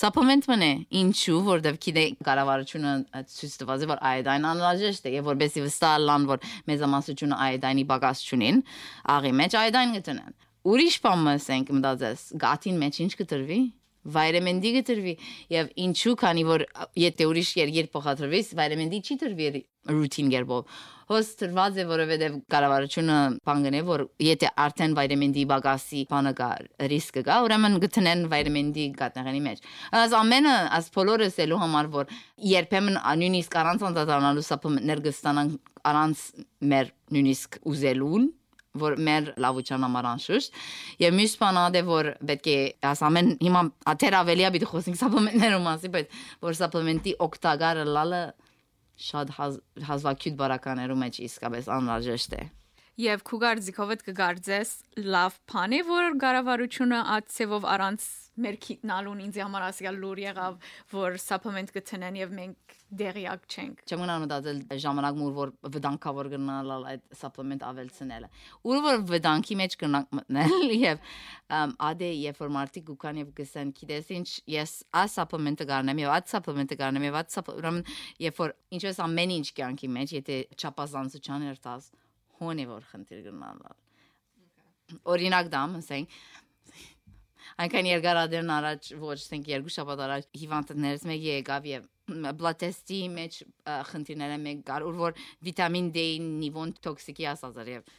supplement-ն 0.00 0.62
է։ 0.62 0.68
Ինչու, 1.00 1.40
որովհետև 1.48 1.80
գիտե 1.86 2.04
կառավարությունը 2.28 2.92
ցույց 3.32 3.56
տված 3.64 3.82
է, 3.82 3.88
որ 3.90 4.04
iodine 4.12 4.46
անհրաժեշտ 4.52 5.10
է, 5.10 5.14
եւ 5.16 5.26
որովհետեւ 5.32 5.66
վստահ 5.66 5.96
լան, 6.06 6.28
որ 6.30 6.46
մեզամասնությունը 6.70 7.40
iodine-ի 7.48 7.86
բագաս 7.90 8.22
չունին, 8.30 8.62
աղի 9.18 9.34
մեջ 9.42 9.58
iodine 9.64 9.98
գտնեն։ 9.98 10.38
Ուրիշ 10.70 11.00
բան 11.02 11.28
ասենք 11.34 11.74
մտածես, 11.80 12.24
գաթին 12.46 12.80
մեջ 12.84 13.02
ինչ 13.08 13.12
գտրվի 13.24 13.60
D 14.64 14.72
գտրվի 14.78 15.12
եւ 15.52 15.74
ինչու 15.84 16.14
քանի 16.20 16.44
որ 16.48 16.64
եթե 16.96 17.26
ուրիշ 17.28 17.50
երգեր 17.60 17.90
փոխադրվիս 17.92 18.54
վիտամին 18.56 18.90
D 18.94 19.00
չի 19.04 19.16
տրվի 19.20 19.50
ռուտին 19.90 20.30
գերբով 20.32 20.80
հոս 21.10 21.28
տրված 21.40 21.78
է 21.82 21.84
որովհետեւ 21.90 22.34
կառավարությունը 22.54 23.14
բանգնե 23.48 23.80
որ 23.88 24.04
եթե 24.24 24.50
արդեն 24.64 24.96
D 25.34 25.44
բագասի 25.50 26.02
բանը 26.10 26.32
կա 26.40 26.50
ռիսկը 26.92 27.22
կա 27.28 27.38
ուրեմն 27.44 27.78
գտնեն 27.84 28.72
D 28.76 28.88
գատնեղանի 29.00 29.42
մեջ 29.46 29.64
as 30.00 30.14
ամենը 30.16 30.56
as 30.78 30.90
բոլորը 30.94 31.30
սելու 31.34 31.60
համար 31.64 31.90
որ 31.96 32.14
երբեմն 32.54 33.00
նույնիսկ 33.20 33.56
առանց 33.62 33.86
անդադանալու 33.90 34.46
սապոմենտներ 34.48 35.02
կստանան 35.08 35.56
առանց 35.90 36.26
մեր 36.70 36.92
նույնիսկ 37.16 37.60
ուզելուն 37.66 38.30
որ 38.78 38.96
մեր 39.02 39.32
լավության 39.42 39.86
համար 39.86 40.08
անշուշտ 40.10 40.60
եւ 41.02 41.16
մյուս 41.18 41.34
բանը 41.40 41.64
դե 41.74 41.82
որ 41.88 42.10
պետք 42.30 42.46
է 42.52 42.58
ասամեն 42.90 43.32
հիմա 43.40 43.62
աթեր 43.94 44.16
ավելիա 44.20 44.52
պիտի 44.54 44.70
խոսենք 44.70 45.00
սապլեմենտներում 45.00 45.66
մասի 45.66 45.90
բայց 45.96 46.14
որ 46.46 46.56
սապլեմենտի 46.60 47.16
օկտագարը 47.26 47.84
լալը 47.90 48.22
շատ 49.10 49.34
հազվագյուտ 49.90 50.40
բարականերում 50.44 51.04
մեջ 51.06 51.20
իսկապես 51.26 51.70
անհրաժեշտ 51.80 52.38
է 52.38 52.42
Եվ 53.00 53.22
քուգար 53.24 53.60
ձիքովդ 53.64 54.02
կգարձես 54.04 54.70
լավ 55.08 55.36
բան 55.48 55.72
է 55.72 55.78
որ 55.88 56.08
կառավարությունը 56.20 56.98
ածևով 57.16 57.64
առանց 57.74 58.04
մեր 58.44 58.56
քիտնալուն 58.64 59.22
ինձ 59.26 59.38
համար 59.44 59.64
ասիալ 59.70 59.98
լուր 60.00 60.20
եղավ 60.24 60.58
որ 60.94 61.18
supplement 61.20 61.72
կտնեն 61.74 62.18
եւ 62.20 62.34
մենք 62.38 62.74
դերիակ 63.00 63.44
չենք։ 63.46 63.82
Չեմ 63.86 64.00
գնալ 64.02 64.22
մտածել 64.24 64.60
ժամանակ 64.82 65.18
մուր 65.20 65.34
որ 65.36 65.52
վտանգավոր 65.76 66.30
գնալ 66.32 66.72
այդ 66.90 67.04
supplement 67.20 67.66
ավելցնելը։ 67.68 68.30
Ուր 68.66 68.80
որ 68.86 69.04
վտանգի 69.10 69.58
մեջ 69.60 69.76
գնանք 69.84 70.16
մտնել 70.18 70.74
եւ 70.90 71.04
ադե 71.90 72.10
երբ 72.10 72.42
որ 72.42 72.52
մարտի 72.56 72.82
գուքան 72.90 73.20
եւ 73.20 73.30
գսեն 73.38 73.72
գիտես 73.78 74.10
ինչ 74.18 74.28
ես 74.56 74.74
ಆ 74.90 75.04
supplement-ը 75.14 75.68
գարնեմ 75.70 76.02
եւ 76.02 76.14
այդ 76.16 76.30
supplement-ը 76.34 76.80
գարնեմ 76.82 77.06
եւ 77.10 77.20
այդ 77.20 77.34
supplement 77.36 77.94
երբ 78.26 78.42
որ 78.42 78.54
ինչպես 78.80 79.00
ամեն 79.06 79.34
ինչ 79.38 79.46
կյանքի 79.60 79.92
մեջ 80.00 80.14
եթե 80.18 80.40
չափազանցության 80.58 81.46
երթաս 81.50 81.90
հոնի 82.40 82.68
որ 82.70 82.86
խնդիր 82.90 83.24
գնալ։ 83.28 83.64
Օրինակ 85.14 85.50
դամ 85.54 85.76
ասենք 85.80 86.14
այնքան 87.64 87.88
երկարադերն 87.90 88.52
առաջ 88.56 88.90
ոչ 89.00 89.16
ասենք 89.20 89.50
երկու 89.50 89.74
շաբաթ 89.76 90.02
առաջ 90.06 90.28
հիվանդներից 90.40 91.06
մեկը 91.10 91.34
եկավ 91.40 91.68
եւ 91.70 91.88
բլատեստի 92.40 93.00
մեջ 93.16 93.38
խնդիրները 93.90 94.38
մեկ 94.44 94.62
կար 94.70 94.86
որ 95.00 95.20
վիտամին 95.46 95.90
D-ի 95.94 96.16
նիվոն 96.26 96.74
տոքսիկի 96.86 97.28
ասած 97.34 97.60
էր 97.64 97.70
եւ 97.74 97.92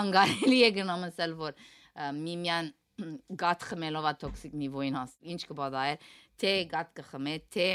անգարելի 0.00 0.58
է 0.66 0.70
գնամսել 0.80 1.36
որ 1.40 1.62
միմյան 2.20 2.72
գատ 3.42 3.68
խմելով 3.70 4.08
ա 4.10 4.14
տոքսիկ 4.24 4.56
նիվոին 4.60 4.98
հաս 5.00 5.14
ինչ 5.34 5.40
կբադայ 5.50 5.92
թե 6.40 6.52
գատ 6.74 6.92
կխմե 7.00 7.36
թե 7.54 7.68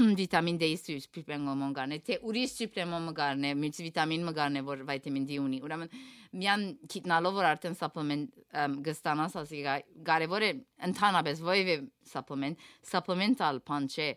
վիտամին 0.20 0.58
D-ի 0.60 0.76
սուպլեմենտ 0.80 1.76
գարնե, 1.76 1.98
թե 2.06 2.18
ուրիշ 2.30 2.54
սուպլեմենտ 2.60 3.12
գարնե, 3.20 3.50
մուլտիվիտամին 3.60 4.32
գարնե, 4.38 4.62
որ 4.70 4.84
վիտամին 4.88 5.26
D 5.28 5.38
ունի։ 5.42 5.60
Ուրեմն 5.66 5.94
միան 6.40 6.66
գիտնալով 6.94 7.38
որ 7.40 7.48
արդեն 7.50 7.76
սապլեմենտ 7.80 8.42
գստանաս 8.86 9.38
ասի 9.40 9.62
կարևոր 10.06 10.46
է 10.46 10.50
ընդհանրապես 10.90 11.42
ովևէ 11.50 11.76
սապլեմենտ, 12.12 12.68
սապլեմենտալ 12.90 13.62
բան 13.70 13.88
չէ 13.90 14.08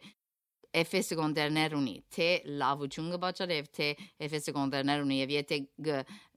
էֆե 0.74 1.00
սեկոնդերներ 1.06 1.74
ունի, 1.78 1.94
թե 2.14 2.28
լավություն 2.60 3.10
կբաճարի 3.14 3.58
եւ 3.60 3.68
թե 3.78 3.88
էֆե 4.26 4.40
սեկոնդերներ 4.48 5.04
ունի 5.04 5.18
եւ 5.20 5.34
եթե 5.34 5.58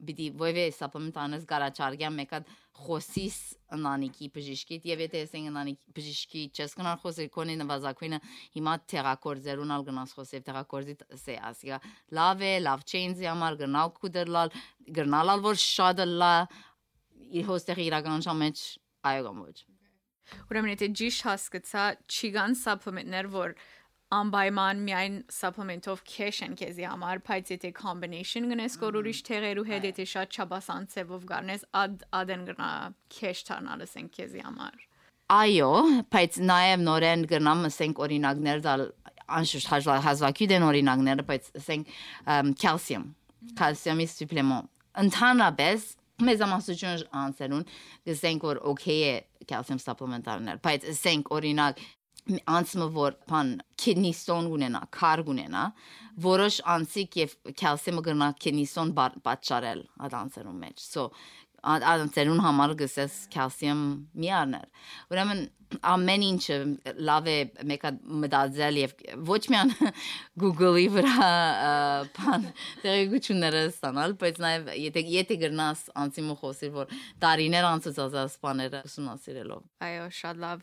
պիտի 0.06 0.26
ովևէ 0.36 0.64
սապլեմենտ 0.76 1.20
անես 1.22 1.46
գարաչարգյան 1.52 2.16
մեկը 2.20 2.40
խոսիս 2.76 3.36
ընանիկի 3.76 4.28
բժիշկիտ 4.34 4.88
եւ 4.90 5.02
եթե 5.06 5.22
ասենք 5.26 5.50
ընանիկի 5.50 5.94
բժիշկի 5.96 6.42
չես 6.52 6.76
գնալ 6.76 6.98
խոսել 7.04 7.30
կոնի 7.36 7.54
նվազագույնը 7.62 8.18
հիմա 8.56 8.74
թերակորձերուն 8.92 9.72
ալ 9.76 9.86
գնաս 9.86 10.12
խոսել 10.18 10.44
թերակորձի 10.50 10.96
սե 11.22 11.38
ասիա 11.50 11.78
լավ 12.20 12.44
է 12.44 12.52
լավ 12.66 12.84
չենզի 12.92 13.30
համար 13.32 13.56
գնալ 13.62 13.94
կուդերլալ 14.00 14.52
գնալալ 15.00 15.46
որ 15.48 15.62
շատ 15.64 16.04
լա 16.12 16.34
իր 17.40 17.48
հոստեղ 17.48 17.82
իրականության 17.86 18.44
մեջ 18.44 18.66
այո 19.12 19.24
գամոջ 19.30 19.64
Ուրեմն 20.50 20.72
եթե 20.72 20.86
ճիշտ 20.98 21.24
հասկացա, 21.26 21.82
չիգան 22.10 22.54
սապլեմենտներ, 22.58 23.26
որ 23.30 23.52
անպայման 24.14 24.82
միայն 24.86 25.14
supplement-ով 25.34 26.02
cash 26.06 26.42
են 26.46 26.54
քեզի 26.58 26.84
համար, 26.86 27.22
բայց 27.26 27.48
եթե 27.56 27.70
combination 27.74 28.46
գնես 28.52 28.76
կոր 28.78 28.98
ուրիշ 29.00 29.22
թեղերու 29.26 29.64
հետ, 29.66 29.88
եթե 29.90 30.06
շատ 30.12 30.36
չափասան 30.36 30.86
ծևով 30.92 31.24
գարնես, 31.30 31.64
اد 31.82 32.04
ադեն 32.14 32.44
գնա 32.52 32.70
cash 33.10 33.42
տանալս 33.50 33.96
են 33.98 34.08
քեզի 34.14 34.44
համար։ 34.46 34.86
Այո, 35.36 35.72
բայց 36.14 36.38
նաև 36.46 36.86
նորեն 36.86 37.26
գնամ 37.34 37.66
ասենք 37.66 38.00
օրինակներ 38.06 38.62
դալ 38.62 38.86
անշուշտ 39.26 39.70
հազվագյուտ 40.06 40.52
են 40.54 40.66
օրինակները, 40.70 41.26
բայց 41.26 41.48
ասենք 41.58 41.94
կալսիում, 42.62 43.06
կալսիումի 43.58 44.06
սուպլեմոն։ 44.14 44.68
Ընդհանրապես 45.02 45.88
մեզամասնություն 46.26 47.02
անցերուն 47.20 47.64
գսենք 48.08 48.44
որ 48.46 48.60
օքեյ 48.70 49.02
է 49.06 49.16
կալսիում 49.50 49.80
սապլեմենտարներ, 49.82 50.60
բայց 50.64 50.86
ասենք 50.94 51.32
օրինակ 51.36 51.82
անցմը 52.26 52.86
որ 52.96 53.16
բան 53.30 53.50
քիդնիստոն 53.82 54.50
ունենա, 54.56 54.82
քարգ 54.96 55.30
ունենա, 55.32 55.64
որոշ 56.26 56.60
անցիկ 56.74 57.18
եւ 57.22 57.34
կալսիումը 57.60 58.04
գնա 58.08 58.30
քիդնիստոն 58.42 58.94
պատճառել 59.26 59.82
ադանցերում 60.08 60.62
մեջ։ 60.66 60.86
So 60.86 61.10
ադանցերուն 61.66 62.40
համար 62.44 62.72
գսես 62.80 63.14
կալսիում 63.34 63.82
միաներ։ 64.22 64.66
Ուրեմն 65.10 65.40
ամեն 65.90 66.24
ինչը 66.26 66.56
լավ 67.08 67.28
է 67.30 67.36
մեկը 67.70 67.90
մտածել 68.22 68.78
եւ 68.80 68.92
ոչ 69.26 69.40
միայն 69.50 69.72
Google-ի 70.42 70.86
վրա 70.94 71.30
բան 72.18 72.46
տեղեկությունները 72.84 73.62
ստանալ, 73.72 74.14
բայց 74.22 74.38
նաեւ 74.46 74.70
եթե 74.84 75.04
եթե 75.16 75.38
գրնաս 75.42 75.86
անցիմը 76.04 76.36
խոսի 76.42 76.70
որ 76.76 76.94
տարիներ 77.24 77.70
անցած 77.72 78.02
ազասպաները 78.06 78.84
ուսումնասիրելով։ 78.90 79.66
Այո, 79.90 80.06
շատ 80.22 80.44
լավ։ 80.46 80.62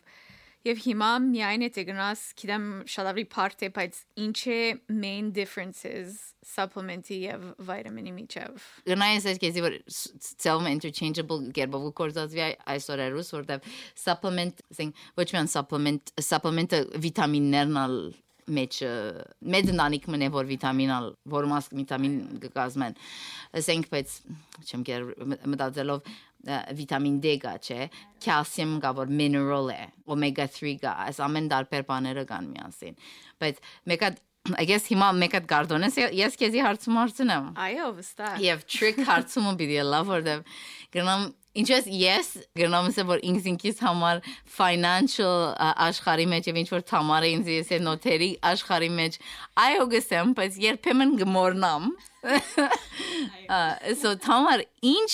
Եվ 0.63 0.80
հիմա 0.80 1.08
միայն 1.26 1.65
եթե 1.65 1.84
գնաս, 1.89 2.19
գիտեմ 2.39 2.67
շատ 2.88 3.08
ավելի 3.10 3.23
part 3.34 3.65
է, 3.65 3.67
բայց 3.76 3.97
ինչ 4.23 4.38
է 4.47 4.60
main 4.95 5.34
differences 5.36 6.21
supplement-ի 6.54 7.17
եւ 7.26 7.43
վիտամինի 7.67 8.13
միջև։ 8.15 8.67
Գնայես 8.88 9.28
այս 9.32 9.41
կեզի 9.43 9.63
որ 9.65 9.78
ծավալ 10.45 10.71
interchangeable 10.71 11.52
գերբով 11.60 11.89
կորզածվի 11.99 12.47
այսօր 12.76 13.06
երուս 13.10 13.34
որտեվ 13.36 13.69
supplement, 14.06 14.65
ասենք 14.71 15.06
ոչ 15.19 15.30
միայն 15.36 15.52
supplement, 15.52 16.15
supplement-ը 16.32 16.84
վիտամիններն 17.08 17.82
ալ 17.84 17.97
մեջ 18.43 18.80
մեդնանիկ 19.54 20.08
մնե 20.12 20.28
որ 20.34 20.47
վիտամինալ 20.49 21.10
որ 21.32 21.47
մաս 21.52 21.69
վիտամին 21.71 22.15
կկազմեն 22.43 22.97
ասենք 23.60 23.89
բայց 23.93 24.15
չեմ 24.67 24.84
գեր 24.89 25.06
մտածելով 25.54 26.12
վիտամին 26.43 27.17
D 27.23 27.38
կա, 27.43 27.53
չէ, 27.63 27.88
կալսիում 28.23 28.75
կա, 28.84 28.91
որ 28.99 29.13
mineral 29.21 29.71
է, 29.71 29.79
omega 30.12 30.47
3 30.51 30.75
կա, 30.82 30.93
այս 31.08 31.21
ամեն 31.23 31.49
դարբեր 31.53 31.88
բաները 31.88 32.25
կան 32.29 32.49
միասին։ 32.51 32.97
Բայց 33.43 33.62
մեկը 33.91 34.13
I 34.60 34.65
guess 34.67 34.89
հիմա 34.91 35.08
մեկը 35.15 35.39
գարդոնես 35.47 35.97
ես 36.19 36.34
քեզի 36.41 36.63
հարցում 36.65 36.97
հարցնեմ։ 36.99 37.45
Այո, 37.63 37.86
վստահ։ 37.95 38.41
Եվ 38.43 38.65
trick 38.67 38.97
հարցումը 39.08 39.53
պիտի 39.62 39.77
լավ 39.88 40.10
որտեվ 40.10 40.41
գնամ 40.97 41.23
ինչպես 41.62 41.89
ես 41.94 42.30
գնամ 42.58 42.88
ասեմ 42.89 43.10
որ 43.12 43.24
ինքս 43.30 43.50
ինքիս 43.52 43.82
համար 43.86 44.22
financial 44.58 45.54
աշխարհի 45.88 46.28
մեջ 46.34 46.50
եւ 46.50 46.60
ինչ 46.63 46.70
որ 46.74 46.86
թամարը 46.92 47.32
ինձ 47.38 47.52
ես 47.54 47.74
նոթերի 47.88 48.30
աշխարհի 48.52 48.89
մեջ 49.00 49.20
այո 49.66 49.86
գսեմ 49.94 50.34
բայց 50.39 50.58
երբեմն 50.63 51.13
գմորնամ 51.22 51.92
so 54.02 54.16
թամար 54.26 54.66
ինչ 54.94 55.12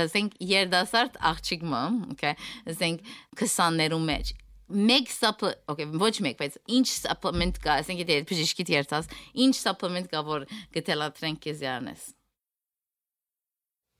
ասենք 0.00 0.38
երդասարտ 0.52 1.18
աղջիկ 1.32 1.66
մը 1.72 1.82
okay 2.14 2.36
ասենք 2.70 3.10
20-ներու 3.40 4.04
մեջ 4.12 4.36
մեկ 4.70 5.10
supplement, 5.10 5.58
okay, 5.66 5.86
ոչ 5.98 6.12
մեկ, 6.22 6.38
բայց 6.38 6.60
ինչ 6.78 6.86
supplement 6.92 7.58
կա, 7.62 7.80
ասենք 7.82 8.04
եթե 8.04 8.20
բժիշկի 8.30 8.66
դերտաս, 8.70 9.10
ինչ 9.46 9.54
supplement 9.58 10.06
կա, 10.12 10.22
որ 10.30 10.46
գտելատրենք 10.76 11.42
քեզ 11.48 11.64
յանես։ 11.66 12.04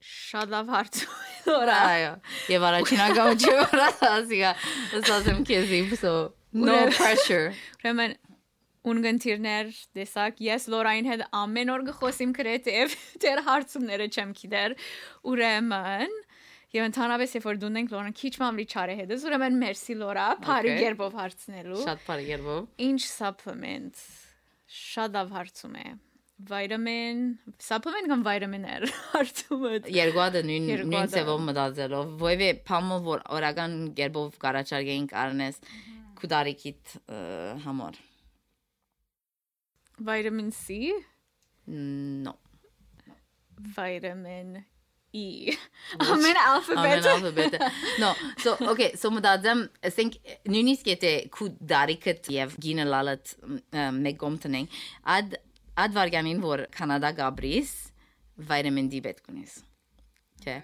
Շատ 0.01 0.53
լավ 0.55 0.73
հարց։ 0.75 1.01
Այո։ 1.51 2.13
Եվ 2.55 2.67
առաջին 2.71 3.03
անգամ 3.07 3.31
չէ՞ 3.41 3.55
ասիա, 4.11 4.51
ասացեմ 5.01 5.45
քեզի, 5.49 5.81
so 6.01 6.13
no 6.53 6.77
pressure։ 6.97 7.53
Ուրեմն 7.81 8.17
ունգընտիրներ 8.91 9.71
դեսակ 9.99 10.41
ես 10.47 10.67
լորային 10.73 11.09
հետ 11.11 11.25
ամեն 11.37 11.73
օր 11.75 11.85
գխոսիմ 11.91 12.33
գրեթև 12.39 12.97
դեր 13.25 13.43
հարցումները 13.51 14.09
չեմ 14.17 14.35
գիտեր 14.41 14.77
ուրեմն 15.33 16.19
Եվ 16.71 16.85
ընդհանրապես 16.87 17.33
երբ 17.35 17.47
որ 17.49 17.57
դուն 17.59 17.79
ենք 17.81 17.93
Լորան 17.97 18.13
քիչ 18.15 18.31
մամրի 18.39 18.65
չարե 18.71 18.93
հետս, 19.01 19.23
ուրեմն 19.27 19.57
մերսի 19.59 19.95
Լորա, 19.99 20.27
բարի 20.45 20.75
երբով 20.85 21.17
հարցնելու։ 21.19 21.81
Շատ 21.83 22.05
բարի 22.07 22.29
երբով։ 22.29 22.61
Ինչ 22.87 23.01
supplement։ 23.11 24.05
Շատ 24.77 25.19
լավ 25.19 25.35
հարցում 25.35 25.75
է։ 25.81 25.87
Վիտամին, 26.49 27.19
supplement 27.61 28.09
կամ 28.09 28.23
վիտամիներ 28.25 28.87
հարցումը։ 29.13 29.73
Երկուադը 29.93 30.41
նույն 30.49 30.69
նույն 30.89 31.11
ծավալ 31.13 31.43
մտածելով, 31.51 32.15
որևէ 32.23 32.49
փամը 32.69 32.99
որ 33.05 33.25
օրական 33.37 33.75
երբով 33.99 34.39
կարաչարգեին 34.45 35.09
կարնես 35.11 35.61
կուդարիկիտ 36.21 36.95
համար։ 37.67 38.01
Vitamin 40.01 40.49
C? 40.57 40.95
No. 41.67 42.39
Vitamin 43.77 44.65
E. 45.13 45.53
Amen 45.99 46.37
alphabet. 46.47 47.05
Amen 47.05 47.05
alphabet. 47.05 47.61
No, 47.99 48.15
so 48.39 48.55
okay, 48.71 48.95
so 48.95 49.11
մտածեմ, 49.11 49.67
ասենք 49.91 50.17
նույնիսկ 50.47 50.91
եթե 50.93 51.13
քու 51.35 51.51
դարիքդ 51.73 52.31
եւ 52.33 52.55
գինը 52.63 52.87
լալդ 52.95 53.33
մեգոմտնեն, 54.07 54.69
ադ 55.19 55.35
ադ 55.35 55.50
վարգանին 55.97 56.41
որ 56.45 56.63
կանադա 56.77 57.11
գաբրիս 57.21 57.73
վիտամին 58.51 58.89
D 58.91 59.01
պետք 59.07 59.33
ունես։ 59.33 59.57
Չէ։ 60.41 60.55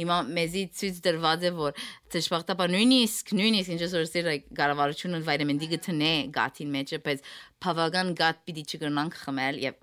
Հիմա 0.00 0.16
մեզի 0.32 0.62
ցույց 0.76 1.00
դրված 1.04 1.42
է 1.44 1.50
որ 1.56 1.80
ճշմարտաբար 2.14 2.70
նույնիսկ 2.72 3.32
նույնիսկ 3.36 3.72
ինչ 3.74 3.82
որ 3.92 4.06
սիրը 4.12 4.36
կառավարությունը 4.60 5.20
վիտամին 5.26 5.60
D 5.60 5.68
գտնե 5.72 6.12
գաթին 6.36 6.70
մեջը, 6.76 7.00
բայց 7.08 7.26
բավական 7.66 8.14
գաթ 8.20 8.40
պիտի 8.48 8.64
չգնանք 8.76 9.18
խմել 9.26 9.60
եւ 9.66 9.82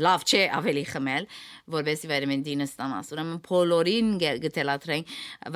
լավ 0.00 0.22
չէ 0.24 0.42
ավելի 0.56 0.84
խմել, 0.88 1.26
որովհետեւ 1.72 2.12
վիտամին 2.12 2.44
D-ը 2.46 2.66
ստանաս։ 2.68 3.10
Ուրեմն 3.12 3.40
փոլորին 3.44 4.12
գտելատրեն 4.44 5.04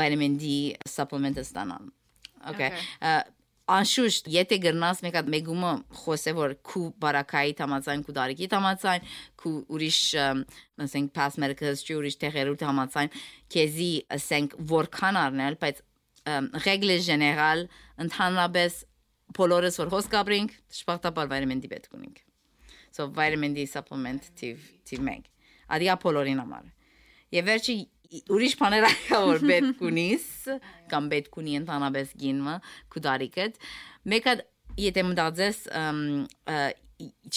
վիտամին 0.01 0.37
D 0.43 0.51
supplement-ը 0.93 1.45
ստանան։ 1.47 1.89
Okay։ 2.53 2.71
Անշուշտ, 3.67 4.29
եթե 4.31 4.59
գրնաս 4.63 5.01
մեկը 5.03 5.23
մեգումը 5.35 5.71
խոսե 6.01 6.35
որ 6.39 6.53
քու 6.71 6.85
բարակայի 7.03 7.57
համացան 7.61 8.05
քու 8.07 8.15
դարիքի 8.19 8.49
համացան 8.53 9.09
քու 9.43 9.55
ուրիշ 9.75 9.99
ասենք 10.87 11.11
pass 11.17 11.41
medical 11.43 11.73
history 11.73 11.97
ուրիշ 11.99 12.19
տեղերու 12.23 12.61
համացան 12.63 13.11
քեզի 13.57 13.91
ասենք 14.19 14.55
որքան 14.75 15.19
առնել 15.25 15.59
բայց 15.67 15.83
ռեգլե 16.69 17.01
ժեներալ 17.09 17.67
ընդհանրապես 18.07 18.79
բոլորս 19.41 19.83
որ 19.83 19.93
հոս 19.97 20.09
կապրինք 20.15 20.57
շփախտաբար 20.79 21.35
D 21.67 21.75
պետք 21.75 21.99
ունենք 21.99 22.27
So 22.97 23.09
vitamin 23.09 23.53
D 23.53 23.67
supplement 23.67 24.23
tiv 24.35 24.59
tiv 24.89 25.03
meg. 25.05 25.27
Adia 25.69 25.99
բոլորին 26.01 26.39
համար։ 26.41 26.71
Եվ 27.37 27.49
վերջի 27.51 27.75
ուրիշ 28.37 28.57
բաներ 28.61 28.89
ակա 28.91 29.21
որ 29.27 29.45
պետք 29.51 29.85
ունիս 29.91 30.27
կամ 30.93 31.09
պետք 31.13 31.39
ունի 31.43 31.55
ընդհանրապես 31.61 32.13
գինը 32.23 32.57
կուդարիկդ 32.95 33.63
մեկը 34.13 34.35
եթե 34.87 35.07
մտածես 35.11 35.63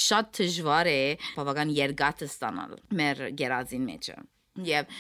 շատ 0.07 0.33
դժվար 0.39 0.89
է 0.91 0.99
բավական 1.37 1.71
երկաթ 1.75 2.27
ստանալ 2.29 2.75
մեր 2.99 3.23
գերազին 3.39 3.87
մեջը 3.89 4.19
եւ 4.65 4.93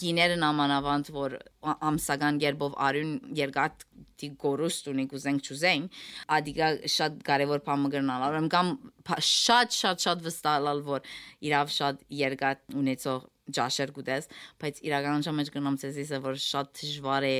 գիներն 0.00 0.44
ամանավանդ 0.44 1.10
որ 1.14 1.36
ամսական 1.88 2.40
երբով 2.42 2.76
արյուն 2.86 3.12
երկաթ 3.38 3.84
դի 4.20 4.30
գորուստ 4.42 4.90
ունի 4.92 5.06
կուզենք 5.12 5.44
ճուզենք 5.46 6.00
ադիգա 6.36 6.70
շատ 6.96 7.20
կարևոր 7.28 7.62
բան 7.68 7.82
մգրնալ 7.86 8.26
արեմ 8.28 8.48
կամ 8.54 8.72
շատ 9.30 9.76
շատ 9.78 10.06
շատ 10.06 10.24
վստահալ 10.26 10.82
որ 10.90 11.12
իրավ 11.48 11.72
շատ 11.76 12.04
երկաթ 12.20 12.76
ունեցող 12.82 13.28
ջաշեր 13.50 13.92
գուտես, 13.96 14.28
բայց 14.62 14.80
իրական 14.86 15.24
ժամանակ 15.26 15.52
գնամ 15.56 15.76
ցեզիսը 15.82 16.20
որ 16.24 16.38
շատ 16.44 16.72
դժվար 16.80 17.26
է, 17.26 17.36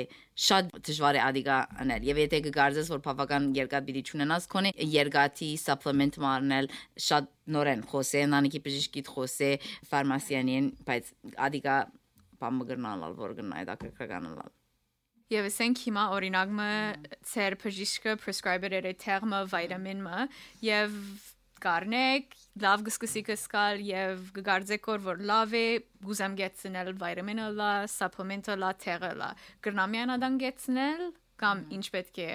շատ 0.47 0.71
դժվար 0.89 1.19
է 1.19 1.23
ադիգա 1.27 1.57
անել։ 1.85 2.07
Եվ 2.11 2.21
եթե 2.25 2.41
կգարձես 2.47 2.91
որ 2.95 3.03
բավական 3.07 3.49
երկաթ 3.59 3.89
պիտի 3.91 4.05
ճունենաս 4.11 4.49
քոնե 4.55 4.73
երկաթի 4.97 5.51
supplement 5.65 6.21
մարնել 6.25 6.71
շատ 7.09 7.31
նորեն 7.57 7.85
խոսե, 7.91 8.25
նանիկի 8.35 8.63
բժիշկի 8.67 9.05
խոսե, 9.11 9.51
ֆարմասիանին, 9.91 10.71
բայց 10.89 11.13
ադիգա 11.51 11.77
բամ 12.41 12.65
գնալ 12.71 13.13
որ 13.21 13.37
գնա 13.41 13.67
դա 13.69 13.77
կկանալ։ 13.85 14.49
Եվ 15.31 15.47
ասենք 15.47 15.81
հիմա 15.87 16.05
օրինակ 16.17 16.55
մը 16.59 16.71
ծեր 17.31 17.55
բժիշկը 17.63 18.15
prescriber 18.19 18.73
է 18.81 18.95
թերմը 18.99 19.43
վիտամինը 19.53 20.25
եւ 20.67 20.97
գարնեք 21.63 22.40
լավ 22.59 22.85
գսկսի 22.89 23.23
կսկալ 23.31 23.83
եւ 23.87 24.25
գգարձեք 24.37 24.89
որ 25.07 25.21
լավ 25.31 25.55
է 25.55 25.67
գուզամ 26.07 26.33
գեցնել 26.41 26.93
վիտամինը 27.03 27.51
լա 27.61 27.71
սապլեմենտը 27.95 28.57
լա 28.65 28.71
թերը 28.85 29.13
լա 29.21 29.31
գրնամյան 29.67 30.15
ադան 30.17 30.41
գեցնել 30.45 31.05
կամ 31.41 31.63
ինչ 31.79 31.87
պետք 31.95 32.19
է 32.27 32.33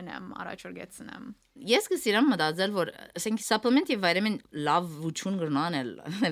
անեմ 0.00 0.32
առաջ 0.42 0.64
որ 0.68 0.78
գեցնեմ 0.80 1.28
Ես 1.58 1.88
կսիրամ 1.90 2.28
մտածել, 2.30 2.70
որ 2.70 2.90
ասենք 3.18 3.40
supplement 3.42 3.88
եւ 3.90 4.02
վիտամին 4.04 4.34
լավ 4.66 4.84
վուչուն 5.02 5.38
գրնանել, 5.40 5.88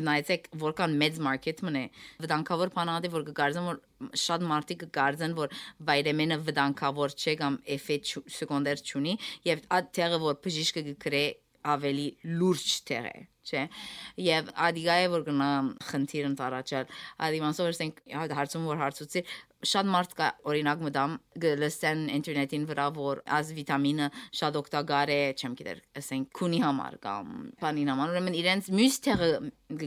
նայեցեք 0.06 0.44
որքան 0.60 0.94
մեծ 1.00 1.18
մարքեթ 1.26 1.62
մնե։ 1.66 1.82
Վտանգավոր 2.22 2.72
բանադի 2.76 3.10
որ 3.16 3.24
կգարձեն 3.30 3.66
որ 3.66 3.80
շատ 4.22 4.44
մարդիկ 4.52 4.84
կգարձեն 4.84 5.34
որ 5.40 5.56
վիտամինը 5.90 6.38
վտանգավոր 6.46 7.16
չէ 7.16 7.34
կամ 7.42 7.58
էֆեկտ 7.74 8.12
սեկոնդեր 8.36 8.84
չունի 8.86 9.16
եւ 9.50 9.66
այդ 9.80 9.90
տեղը 9.98 10.22
որ 10.26 10.38
բժիշկը 10.46 10.86
կգրե 10.92 11.24
ավելի 11.74 12.06
լուրջ 12.40 12.76
տեղ 12.90 13.08
է 13.12 13.16
չէ 13.46 13.62
եւ 14.26 14.48
ադիգա 14.66 14.94
է 15.02 15.10
որ 15.12 15.24
գնա 15.26 15.50
խնդիր 15.88 16.28
ընտարաճալ 16.30 16.88
ադիմանսով 17.26 17.68
ասենք 17.72 18.00
հարցում 18.38 18.66
որ 18.70 18.80
հարցուցի 18.82 19.22
շատ 19.66 19.90
մարդ 19.92 20.16
կա 20.18 20.30
օրինակ 20.50 20.82
մտամ 20.86 21.14
գլստեն 21.44 22.02
ինտերնետին 22.16 22.66
վրա 22.70 22.86
որ 22.96 23.22
ազ 23.38 23.52
վիտամինը 23.56 24.08
շատ 24.40 24.58
օգտակար 24.62 25.14
է 25.14 25.20
չեմ 25.36 25.56
գիտեր 25.60 25.80
ասենք 26.02 26.32
քունի 26.40 26.60
համար 26.66 26.98
կամ 27.06 27.32
բանի 27.62 27.86
համար 27.90 28.14
ուրեմն 28.16 28.38
իրենց 28.42 28.70
մյուս 28.80 29.00
տեղը 29.06 29.30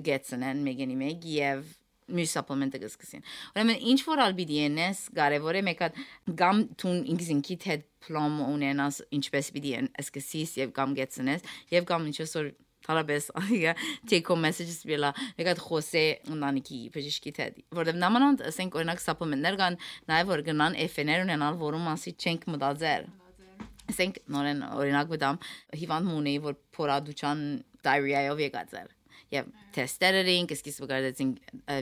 գեցնեն 0.10 0.66
մեգենի 0.70 1.00
մեկ 1.04 1.30
եւ 1.36 1.70
մյուս 2.16 2.34
սապլեմենտը 2.38 2.82
կսկսին։ 2.86 3.28
Ուրեմն 3.54 3.84
ինչ 3.94 4.00
որ 4.10 4.24
ալբիդի 4.30 4.58
ենես 4.60 5.04
կարևոր 5.20 5.60
է 5.60 5.62
մեկը 5.70 5.92
գամ 6.40 6.64
տուն 6.80 7.04
ինքզինքիդ 7.14 7.68
հետ 7.70 7.86
պլոմ 8.08 8.42
ունենաս 8.48 9.04
ինչպես 9.20 9.54
պիտի 9.56 9.76
սկսես 10.06 10.58
եւ 10.64 10.74
կամ 10.80 10.98
գեցնես 11.00 11.48
եւ 11.76 11.88
կամ 11.90 12.10
ինչ 12.10 12.18
որ 12.26 12.52
հարաբես 12.90 13.30
այգա 13.38 13.74
take 14.10 14.32
home 14.32 14.46
messages 14.46 14.82
բիլա 14.90 15.12
եկած 15.40 15.62
խոսե 15.66 16.04
ունանիքի 16.34 16.80
բժիշկի 16.96 17.34
հետ 17.40 17.60
որովհետև 17.78 18.02
նամանոն 18.04 18.40
ասենք 18.50 18.78
օրինակ 18.80 19.04
սապլեմենտներ 19.06 19.58
կան 19.62 19.80
նաև 20.12 20.32
որ 20.34 20.46
գնան 20.50 20.78
FN-ներ 20.88 21.26
ունենալ 21.28 21.60
որում 21.64 21.90
մասի 21.90 22.16
չենք 22.18 22.48
մտածել 22.56 23.10
ասենք 23.94 24.22
նորեն 24.36 24.64
օրինակ 24.70 25.12
մտամ 25.16 25.42
հիվանդ 25.84 26.14
մունեի 26.14 26.40
որ 26.46 26.62
փորադուչան 26.78 27.44
diarrhea-ով 27.86 28.48
եկած 28.50 28.80
էր 29.30 29.40
եւ 29.40 29.50
թեստերին, 29.76 30.48
սկիզբը 30.56 30.88
գարեցին 30.90 31.32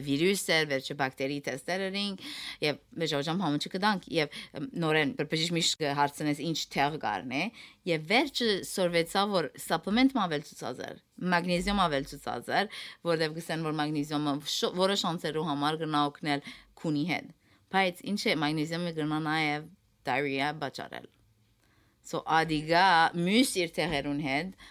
վիրուսեր, 0.08 0.66
վերջը 0.72 0.96
բակտերի 1.00 1.38
թեստերին 1.48 2.18
եւ 2.66 2.80
մեջոջամ 3.04 3.42
համոճը 3.46 3.72
կդանք 3.76 4.08
եւ 4.18 4.38
նորեն 4.84 5.14
բրբեժիշ 5.18 5.52
միշտ 5.58 5.86
հարցնես 6.02 6.42
ինչ 6.48 6.60
թեղ 6.76 6.98
գարն 7.04 7.36
է 7.38 7.44
եւ 7.88 8.06
վերջը 8.12 8.50
սորվեցա 8.68 9.26
որ 9.32 9.50
supplement 9.64 10.16
մավել 10.18 10.46
ցուցածեր 10.52 11.02
մագնեզիում 11.34 11.84
ավել 11.88 12.08
ցուցածեր 12.12 12.72
որտեվ 13.08 13.38
գսեն 13.40 13.68
որ 13.68 13.78
մագնեզիումը 13.82 14.38
որը 14.84 14.98
շանսերու 15.08 15.48
համար 15.48 15.82
գնա 15.84 16.06
օգնել 16.12 16.48
քունի 16.84 17.06
հետ 17.16 17.36
բայց 17.74 18.08
ինչ 18.12 18.22
է 18.28 18.36
մագնեզիումը 18.44 18.98
գնա 18.98 19.22
նաեւ 19.28 19.70
diarrhea 20.08 20.52
բաճարել 20.62 21.08
so 22.08 22.22
ադիգա 22.40 22.88
մյուս 23.20 23.50
իր 23.64 23.72
թերերուն 23.76 24.22
հետ 24.24 24.68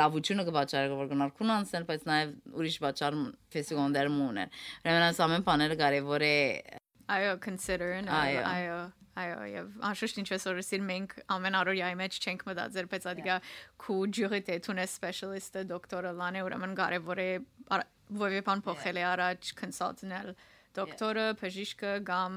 լավությունը 0.00 0.46
կվաճառի 0.48 0.98
որ 1.00 1.10
գնալ 1.12 1.32
քունանցնել, 1.36 1.86
բայց 1.90 2.06
նաև 2.10 2.34
ուրիշ 2.56 2.76
վաճառ 2.86 3.18
ֆեսիգոնդեր 3.56 4.10
մունեն։ 4.16 4.54
Ուրեմն 4.86 5.06
այս 5.06 5.22
ամեն 5.26 5.46
բաները 5.46 5.78
կարևոր 5.82 6.26
է 6.26 6.36
այո 7.06 7.34
consider 7.42 7.92
այո 8.10 8.40
այո 8.50 8.78
այո 9.16 9.44
եւ 9.48 9.68
անշուշտ 9.88 10.18
ինչ 10.22 10.28
որ 10.32 10.58
սիր 10.66 10.82
մենք 10.88 11.14
ամեն 11.36 11.58
օրյայի 11.60 11.98
մեջ 12.00 12.18
չենք 12.20 12.42
մտածել 12.48 12.88
բայց 12.92 13.06
ադիգա 13.12 13.36
քու 13.84 14.00
ջուրի 14.16 14.40
թե 14.48 14.58
տունե 14.66 14.86
սպեշալիստը 14.90 15.62
դոկտորը 15.70 16.12
լանե 16.18 16.42
ուրեմն 16.48 16.74
կարևոր 16.82 17.22
է 17.22 17.30
ովի 18.26 18.42
բան 18.50 18.64
փոխել 18.66 19.00
է 19.00 19.06
առաջ 19.12 19.52
կոնսալտնել 19.62 20.34
դոկտորը, 20.76 21.26
բժիշկը 21.40 21.92
կամ 22.10 22.34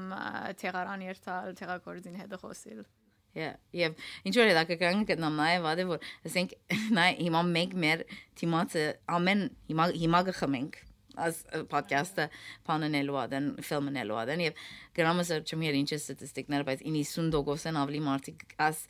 թերարան 0.62 1.04
երթալ, 1.10 1.52
թերակորձին 1.60 2.18
հետ 2.22 2.36
խոսել 2.40 2.82
Yeah, 3.30 3.54
եւ 3.70 3.94
ինչ 4.26 4.32
որ 4.40 4.48
հետաքրքրական 4.50 5.04
գտնամ 5.06 5.36
նաեւ 5.38 5.66
ադե 5.70 5.82
որ 5.86 6.06
ասենք 6.26 6.54
նայ 6.98 7.10
հիմա 7.20 7.42
մենք 7.46 7.76
մեր 7.84 8.00
թիմացը 8.40 8.86
ամեն 9.16 9.44
հիմա 9.70 9.86
հիմա 10.00 10.22
գխմենք 10.30 10.78
as 11.20 11.38
podcast-ը 11.70 12.26
փանենելու 12.66 13.18
ադեն 13.22 13.46
ֆիլմենելու 13.66 14.18
ադեն 14.24 14.42
եւ 14.48 14.64
գրամասը 14.98 15.38
չեմ 15.46 15.64
հեր 15.66 15.78
ինչ 15.80 15.90
ստատիստիկներ 15.98 16.66
բայց 16.70 16.84
90%-ն 16.86 17.80
ավելի 17.84 18.02
մարդիկ 18.08 18.44
as 18.66 18.82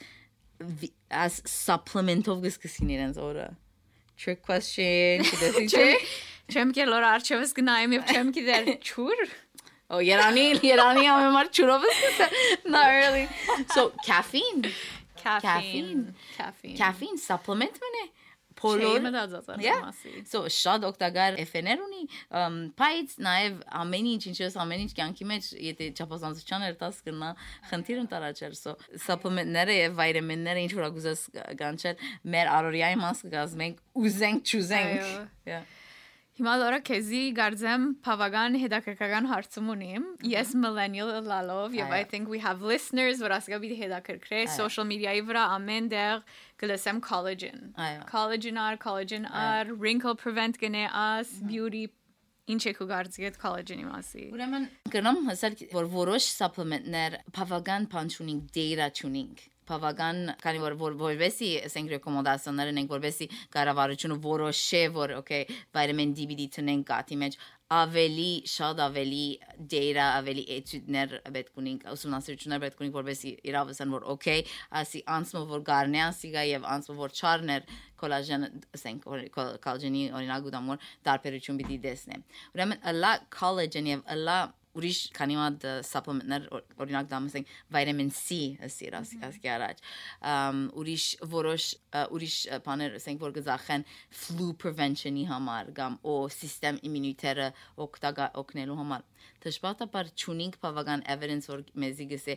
as 1.24 1.40
supplement-ով 1.48 2.40
գսկսին 2.46 2.94
իրենց 2.96 3.20
օրը 3.24 3.46
trick 4.20 4.40
question 4.44 5.24
չեմ 6.50 6.74
կելոր 6.76 7.07
արչևս 7.14 7.55
գնայեմ 7.61 7.96
եւ 7.96 8.11
չեմ 8.14 8.33
գիտեր 8.37 8.70
ճուր 8.88 9.22
Oh, 9.90 9.98
Yerani, 9.98 10.55
Yerani 10.62 11.11
amemar 11.11 11.50
churros. 11.50 11.83
Not 12.64 12.87
really. 12.87 13.29
So 13.74 13.92
caffeine. 14.07 14.70
Caffeine. 15.16 16.14
Caffeine. 16.38 16.76
Caffeine 16.76 17.18
supplement 17.18 17.74
մնե։ 17.83 18.05
Փոլոր 18.61 19.00
մտածածը 19.07 20.24
So 20.29 20.44
շատ 20.53 20.85
օգտակար 20.90 21.38
FN-եր 21.46 21.83
ունի, 21.83 22.03
բայց 22.79 23.16
նաև 23.26 23.59
ամեն 23.81 24.09
ինչ 24.12 24.22
ինչպես 24.31 24.59
ամեն 24.64 24.85
ինչ 24.85 24.92
կյանքի 25.00 25.29
մեջ 25.33 25.50
եթե 25.70 25.90
չափազանցության 25.96 26.66
էր 26.68 26.79
տաս 26.85 27.03
կնա 27.09 27.33
խնդիր 27.72 28.03
ընտարաճել 28.05 28.57
so 28.61 28.76
supplement-ները 29.09 29.79
եւ 29.81 29.98
վիտամինները 30.03 30.64
ինչ 30.68 30.72
որ 30.76 30.94
գուզես 31.00 31.26
կանչել 31.64 32.09
մեր 32.37 32.55
առօրյայի 32.61 33.03
մաս 33.03 33.26
կգազմենք 33.26 33.85
ուզենք 34.07 34.55
չուզենք։ 34.55 35.12
Yeah 35.50 35.68
Հիմա 36.40 36.53
լորա 36.57 36.76
քեզի 36.88 37.18
գարձեմ 37.37 37.83
բավական 38.00 38.55
հետաքրքրական 38.62 39.26
հարցում 39.29 39.66
ունիմ։ 39.74 40.07
Ես 40.24 40.55
millennial 40.57 41.11
լալով 41.26 41.76
եւ 41.76 41.92
I 41.92 42.07
think 42.09 42.33
we 42.33 42.40
have 42.40 42.64
listeners 42.64 43.20
որ 43.20 43.35
ասկա 43.37 43.59
բիդի 43.61 43.76
հետաքրքրե 43.83 44.40
social 44.55 44.88
media-ի 44.88 45.20
վրա 45.29 45.42
ամեն 45.59 45.90
դեղ 45.92 46.24
գլսեմ 46.64 47.03
collagen։ 47.05 47.68
Collagen 48.09 48.57
ar, 48.57 48.81
collagen 48.81 49.29
ar, 49.29 49.74
wrinkle 49.76 50.16
prevent 50.16 50.57
գնե 50.64 50.88
as, 50.88 51.37
beauty 51.44 51.90
ինչ 52.50 52.62
եք 52.72 52.85
ուղարցի 52.88 53.29
այդ 53.29 53.40
collagen-ի 53.44 53.87
մասի։ 53.92 54.26
Ուրեմն 54.33 54.68
գնամ 54.96 55.22
հսար 55.29 55.61
որ 55.76 55.92
որոշ 55.92 56.33
supplement-ներ 56.40 57.20
բավական 57.37 57.90
բան 57.92 58.16
չունին, 58.16 58.44
data 58.57 58.88
չունին 58.96 59.35
բավական 59.70 60.20
քանի 60.42 60.64
որ 60.64 60.76
որովհետեւ 60.83 61.64
ասենք 61.70 61.94
ռեկոմենդացիաներ 61.96 62.74
ենք 62.80 62.92
որովհետեւ 62.96 63.38
կառավարությունը 63.56 64.20
որոշե 64.26 64.83
որ 64.98 65.16
okay 65.20 65.42
վիտամին 65.50 66.14
D 66.18 66.28
B-ի 66.30 66.46
տնեն 66.59 66.85
կատի 66.90 67.18
մեջ 67.24 67.40
ավելի 67.70 68.30
շատ 68.50 68.80
ավելի 68.83 69.24
data 69.72 70.06
ավելի 70.18 70.42
էտյուդներ 70.56 71.12
պետք 71.37 71.61
ունենք 71.62 71.85
ուսումնասիրություններ 71.92 72.62
պետք 72.64 72.83
ունենք 72.83 72.96
որովհետեւ 72.98 73.46
իրավասան 73.50 73.94
որ 73.94 74.09
okay 74.14 74.40
ասի 74.80 75.02
անցնով 75.16 75.54
որ 75.54 75.62
գարնե 75.70 76.00
ասիգա 76.09 76.44
եւ 76.50 76.66
անցնով 76.74 77.02
որ 77.04 77.14
չարներ 77.20 77.70
կոլաժեն 78.02 78.46
ասենք 78.74 79.06
կոլաժենի 79.38 80.02
օրինակ 80.18 80.48
ուտամոր 80.50 80.87
տարբերություն 81.06 81.61
պիտի 81.62 81.78
տեսնեմ 81.87 82.24
ուրեմն 82.56 82.83
a 82.83 82.96
lot 82.98 83.30
collagen 83.38 83.92
եւ 83.94 84.02
a 84.06 84.18
lot 84.18 84.56
ուրիշ 84.78 84.98
քանի 85.16 85.37
մատ 85.40 85.64
supplement-ներ 85.87 86.46
օրինակ 86.83 87.09
դա 87.11 87.20
ասենք 87.26 87.52
վիտամին 87.74 88.11
C 88.14 88.38
ասիր 88.66 88.96
ասկի 89.00 89.50
առաջ 89.54 89.83
ուրիշ 90.83 91.06
որոշ 91.35 91.66
ուրիշ 92.16 92.37
բաներ 92.66 92.98
ասենք 93.00 93.24
որ 93.26 93.35
գզախեն 93.40 93.87
flu 94.22 94.50
prevention-ի 94.64 95.26
համար 95.30 95.72
կամ 95.80 95.98
օ 96.06 96.16
սիստեմ 96.37 96.80
իմունիտերը 96.90 97.48
օգնելու 97.87 98.78
համար 98.83 99.06
դժբախտաբար 99.44 100.11
ճունինգ 100.22 100.59
բավական 100.64 101.05
evidence 101.14 101.50
որ 101.50 101.64
մեզի 101.85 102.07
գսե 102.11 102.37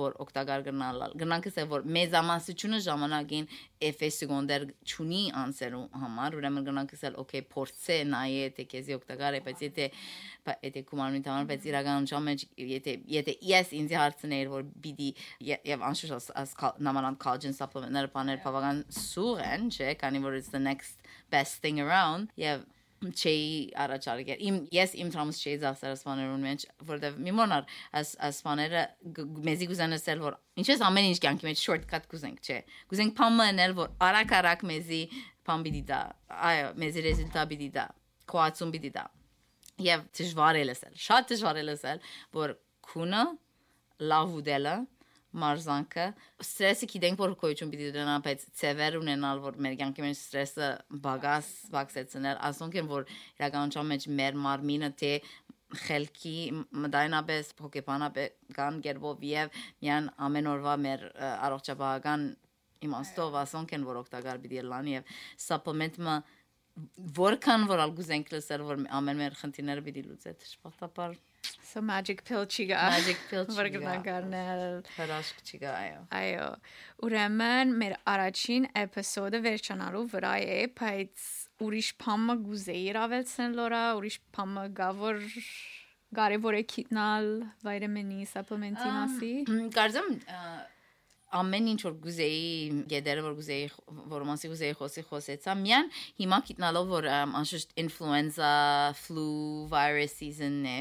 որ 0.00 0.16
օգտակար 0.24 0.64
գնալ 0.68 1.02
գնանք 1.22 1.48
ասե 1.52 1.66
որ 1.72 1.86
մեզամասությունը 1.96 2.80
ժամանակին 2.86 3.48
FS 3.92 4.18
սեկոնդեր 4.22 4.66
ճունի 4.92 5.22
անսերու 5.42 5.84
համար 6.02 6.36
ուրեմն 6.38 6.66
գնանք 6.68 6.94
ասել 6.98 7.18
okay 7.22 7.42
փորձե 7.54 7.98
նայե 8.12 8.50
թե 8.58 8.66
քեզի 8.72 8.96
օգտակար 8.98 9.38
է 9.38 9.42
բայց 9.46 9.64
եթե 9.66 9.88
եթե 10.42 10.84
կոմանունի 10.90 11.22
համար 11.28 11.48
բայց 11.52 11.66
իրականության 11.70 12.26
մեջ 12.28 12.44
եթե 12.72 12.94
եթե 13.14 13.34
ես 13.48 13.72
ինձ 13.78 13.96
հարցներ 14.02 14.52
որ 14.52 14.64
բիդի 14.86 15.10
եւ 15.72 15.84
անշուշտ 15.88 16.32
as 16.42 16.54
նամանան 16.88 17.18
collagen 17.22 17.56
supplement-ները 17.56 18.12
բաներ 18.16 18.42
բավական 18.46 18.84
սուղ 18.98 19.42
են 19.46 19.68
չէ 19.72 19.94
քանի 20.02 20.22
որ 20.26 20.38
it's 20.40 20.52
the 20.54 20.62
next 20.62 21.02
best 21.30 21.62
thing 21.62 21.80
around 21.80 22.32
եւ 22.36 22.66
չի 23.10 23.34
առաջարկել։ 23.82 24.42
Իմ 24.48 24.58
ես 24.72 24.94
իմ 25.02 25.08
թրամս 25.14 25.38
չի 25.42 25.54
զասեր 25.62 25.94
սպաներուն 25.96 26.44
մեջ, 26.46 26.64
որտեվ 26.90 27.16
մի 27.26 27.34
մոնար 27.38 27.66
աս 27.98 28.12
ասպաները 28.28 28.82
մեզի 29.48 29.68
գուզանասել 29.72 30.22
որ 30.22 30.36
ինչպես 30.62 30.84
ամեն 30.88 31.08
ինչ 31.10 31.18
կյանքի 31.24 31.48
մեջ 31.48 31.62
shortcut 31.62 32.06
գուզենք, 32.12 32.38
չէ։ 32.46 32.58
Գուզենք 32.92 33.16
փամանել 33.18 33.76
որ 33.80 33.92
արագ-արագ 34.08 34.64
մեզի 34.70 35.02
փամ 35.42 35.66
բիդի 35.66 35.82
դա, 35.90 36.00
այո, 36.52 36.68
մեզի 36.82 37.04
ռեզուլտա 37.08 37.44
բիդի 37.52 37.70
դա, 37.74 37.86
կոացում 38.32 38.72
բիդի 38.76 38.92
դա։ 38.96 39.04
Եվ 39.82 40.04
դժվար 40.18 40.58
է 40.60 40.64
լսել, 40.68 40.94
շատ 41.02 41.32
դժվար 41.32 41.58
է 41.58 41.64
լսել, 41.66 42.02
որ 42.38 42.54
քունը 42.92 43.22
լավ 44.12 44.36
ուդելը 44.38 44.74
մարզանքը 45.42 46.06
ստրեսը 46.44 46.88
գիտենք 46.92 47.22
որ 47.22 47.34
կոյություն 47.40 47.72
պիտի 47.72 47.88
ունենա 47.92 48.16
բայց 48.26 48.44
ծևեր 48.60 48.98
ունենալ 49.00 49.40
որ 49.46 49.56
մեր 49.64 49.76
կյանքի 49.80 50.04
մեջ 50.04 50.18
ստրեսը 50.18 50.68
բագաս 51.06 51.48
բացեցնել 51.72 52.42
ասոնք 52.50 52.78
են 52.82 52.90
որ 52.92 53.06
իրականության 53.40 53.90
մեջ 53.92 54.06
մեր 54.20 54.38
մարմինը 54.46 54.90
թե 55.02 55.12
խելքի 55.86 56.36
մտայնապես 56.84 57.50
հոգեբանապես 57.62 58.54
կան 58.58 58.80
գերբով 58.84 59.26
եւ 59.28 59.58
միան 59.80 60.08
ամեն 60.26 60.50
օրվա 60.52 60.74
մեր 60.84 61.04
առողջապահական 61.48 62.26
իմաստով 62.86 63.36
ասոնք 63.42 63.74
են 63.78 63.86
որ 63.88 64.00
օգտակար 64.02 64.40
պիտի 64.42 64.64
լան 64.68 64.90
եւ 64.92 65.12
supplement-ը 65.46 66.16
որքան 67.16 67.66
որ 67.72 67.84
ալգուզենք 67.86 68.32
լսել 68.32 68.64
որ 68.68 68.84
ամեն 69.00 69.20
մեր 69.22 69.38
խնդիրները 69.40 69.84
պիտի 69.88 70.04
լուծե 70.08 70.34
դժբախտաբար 70.42 71.16
So 71.72 71.80
magic 71.80 72.22
pill 72.28 72.44
չի 72.44 72.66
գա։ 72.70 72.80
Magic 72.92 73.20
pill 73.30 73.46
գա։ 73.56 73.68
գնահատել։ 73.76 74.80
հրաշք 74.96 75.38
չկա 75.46 75.70
այո 75.82 76.00
Այո։ 76.18 76.48
Ուրեմն 77.06 77.72
մեր 77.82 77.94
առաջին 78.14 78.66
էպիզոդը 78.82 79.40
վերջանալու 79.46 80.02
վրա 80.12 80.34
է, 80.56 80.58
բայց 80.80 81.28
ուրիշ 81.66 81.88
բամը 82.02 82.36
գուզեի 82.48 82.82
իրավելցեն 82.92 83.56
լորա, 83.60 83.82
ուրիշ 84.00 84.18
բամը 84.36 84.66
գավոր 84.82 85.22
կարևոր 86.18 86.58
է 86.58 86.62
քիտնալ 86.74 87.28
վիտամինի 87.64 88.28
սապլեմենտի 88.34 88.92
մասի։ 88.98 89.32
Կարծեմ 89.78 90.12
ամեն 91.38 91.68
ինչ 91.72 91.80
որ 91.86 91.94
գուզեի 92.04 92.40
գեդերը 92.92 93.24
որ 93.26 93.36
գուզեի 93.38 93.66
որ 94.12 94.26
մասի 94.28 94.50
գուզեի 94.52 94.76
խոսի 94.80 95.04
խոսեցա 95.08 95.54
միան 95.62 95.90
հիմա 96.20 96.38
գիտնալով 96.48 96.90
որ 96.92 97.08
անշուշտ 97.12 97.76
ինֆլուենզա 97.82 98.52
ֆլու 99.02 99.36
վիրուս 99.72 100.16
season-ն 100.22 100.68
է 100.72 100.76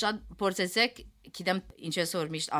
շատ 0.00 0.22
փորձեցեք 0.40 1.02
գիտեմ 1.28 1.60
ինչպես 1.90 2.12
որ 2.16 2.30
միշտ 2.34 2.54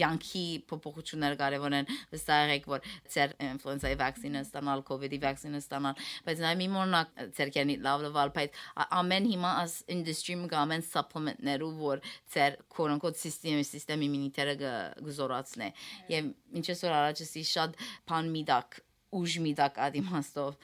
յանքի 0.00 0.44
փոփոխություններ 0.70 1.36
կարևոր 1.40 1.76
են 1.78 1.90
վստահ 2.12 2.52
եք 2.54 2.68
որ 2.70 2.88
ծեր 3.14 3.34
ինֆլուենզայի 3.48 3.98
վակցինը 4.02 4.42
ստանալ 4.44 4.84
կոവിഡ്ի 4.90 5.20
վակցինը 5.24 5.60
ստանալ 5.64 6.04
բայց 6.28 6.42
նա 6.44 6.52
մի 6.60 6.68
մոնակ 6.74 7.14
ծերքանի 7.38 7.76
լավ 7.88 8.06
լավ 8.06 8.32
բայց 8.38 8.62
ամեն 9.00 9.28
հիմա 9.32 9.52
as 9.64 9.76
industry-ում 9.96 10.46
գամեն 10.52 10.86
supplement-ներու 10.90 11.72
որ 11.80 12.04
ծեր 12.34 12.58
unquote 12.94 13.20
system 13.20 13.62
system 13.64 14.04
immunitary 14.04 14.56
գզորացնե 15.04 15.70
եւ 16.12 16.32
ինչպես 16.60 16.84
որ 16.84 16.98
առաջի 17.00 17.46
շատ 17.54 17.78
բան 18.10 18.34
միդակ 18.34 18.82
ուժ 19.14 19.38
միդակ 19.44 19.78
ադիմաստով 19.88 20.58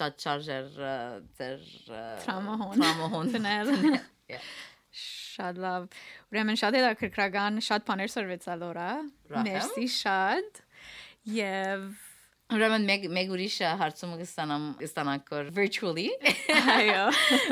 շատ 0.00 0.24
շարժեր 0.24 0.68
ձեր 1.36 1.64
Տրամահոն։ 2.24 2.74
տրամահոն 2.80 3.32
Շատ 5.00 5.58
լավ։ 5.62 5.88
Ուրեմն 6.32 6.58
շատ 6.60 6.76
հետաքրքրական, 6.78 7.60
շատ 7.62 7.84
բաներ 7.86 8.12
սրվեցա 8.14 8.54
լորա։ 8.60 8.90
Ռախել։ 9.30 9.50
Մերսի 9.50 9.86
շատ։ 9.96 10.62
Եվ 11.36 11.84
Ուրեմն 12.50 12.86
մեկ 12.88 13.04
մեկ 13.14 13.28
ուրիշ 13.30 13.56
հարցում 13.78 14.14
կստանամ 14.18 14.62
կստանանք 14.80 15.28
որ 15.36 15.50
virtually 15.54 16.08
այո։ 16.74 17.04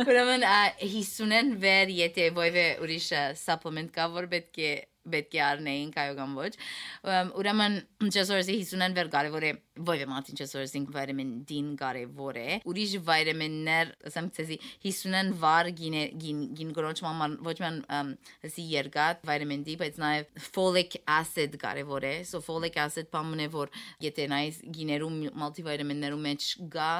Ուրեմն 0.02 0.46
50-ն 0.80 1.52
վեր 1.62 1.92
եթե 1.94 2.26
ոյվե 2.34 2.64
ուրիշ 2.82 3.06
supplement 3.38 3.92
կա 3.94 4.08
որ 4.16 4.26
պետք 4.32 4.58
է 4.58 4.72
պետք 5.14 5.36
է 5.38 5.42
առնեին 5.48 5.92
կայո 5.94 6.16
կամ 6.18 6.34
ոչ 6.38 6.50
ուրեմն 7.38 7.78
ճեսորսի 8.16 8.56
50-ն 8.62 8.96
վեր 8.98 9.10
կարևոր 9.14 9.46
է 9.48 9.52
ոյվե 9.88 10.06
մատին 10.10 10.38
ճեսորսին 10.40 10.86
վիտամին 10.94 11.32
D-ն 11.48 11.70
կարևոր 11.78 12.40
է 12.42 12.58
ուրիշ 12.68 12.94
վիտամիններ 13.08 13.92
ասեմ 14.10 14.30
ցեզի 14.38 14.58
50-ն 14.84 15.32
վար 15.42 15.70
գինե 15.78 16.02
գին 16.18 16.74
գրոչման 16.78 17.38
ոչ 17.46 17.56
ման 17.62 17.80
ասի 18.48 18.66
երգատ 18.74 19.24
վիտամին 19.28 19.64
D 19.68 19.78
բայց 19.82 19.98
նաև 20.02 20.44
folic 20.50 20.98
acid 21.18 21.58
կարևոր 21.62 22.08
է 22.10 22.14
so 22.28 22.42
folic 22.44 22.78
acid 22.82 23.10
բամն 23.14 23.46
է 23.46 23.48
որ 23.54 23.74
եթե 24.08 24.28
նայես 24.34 24.62
գիներում 24.78 25.18
մալտիվիտամիններում 25.44 26.24
մեջ 26.28 26.52
գա 26.74 26.92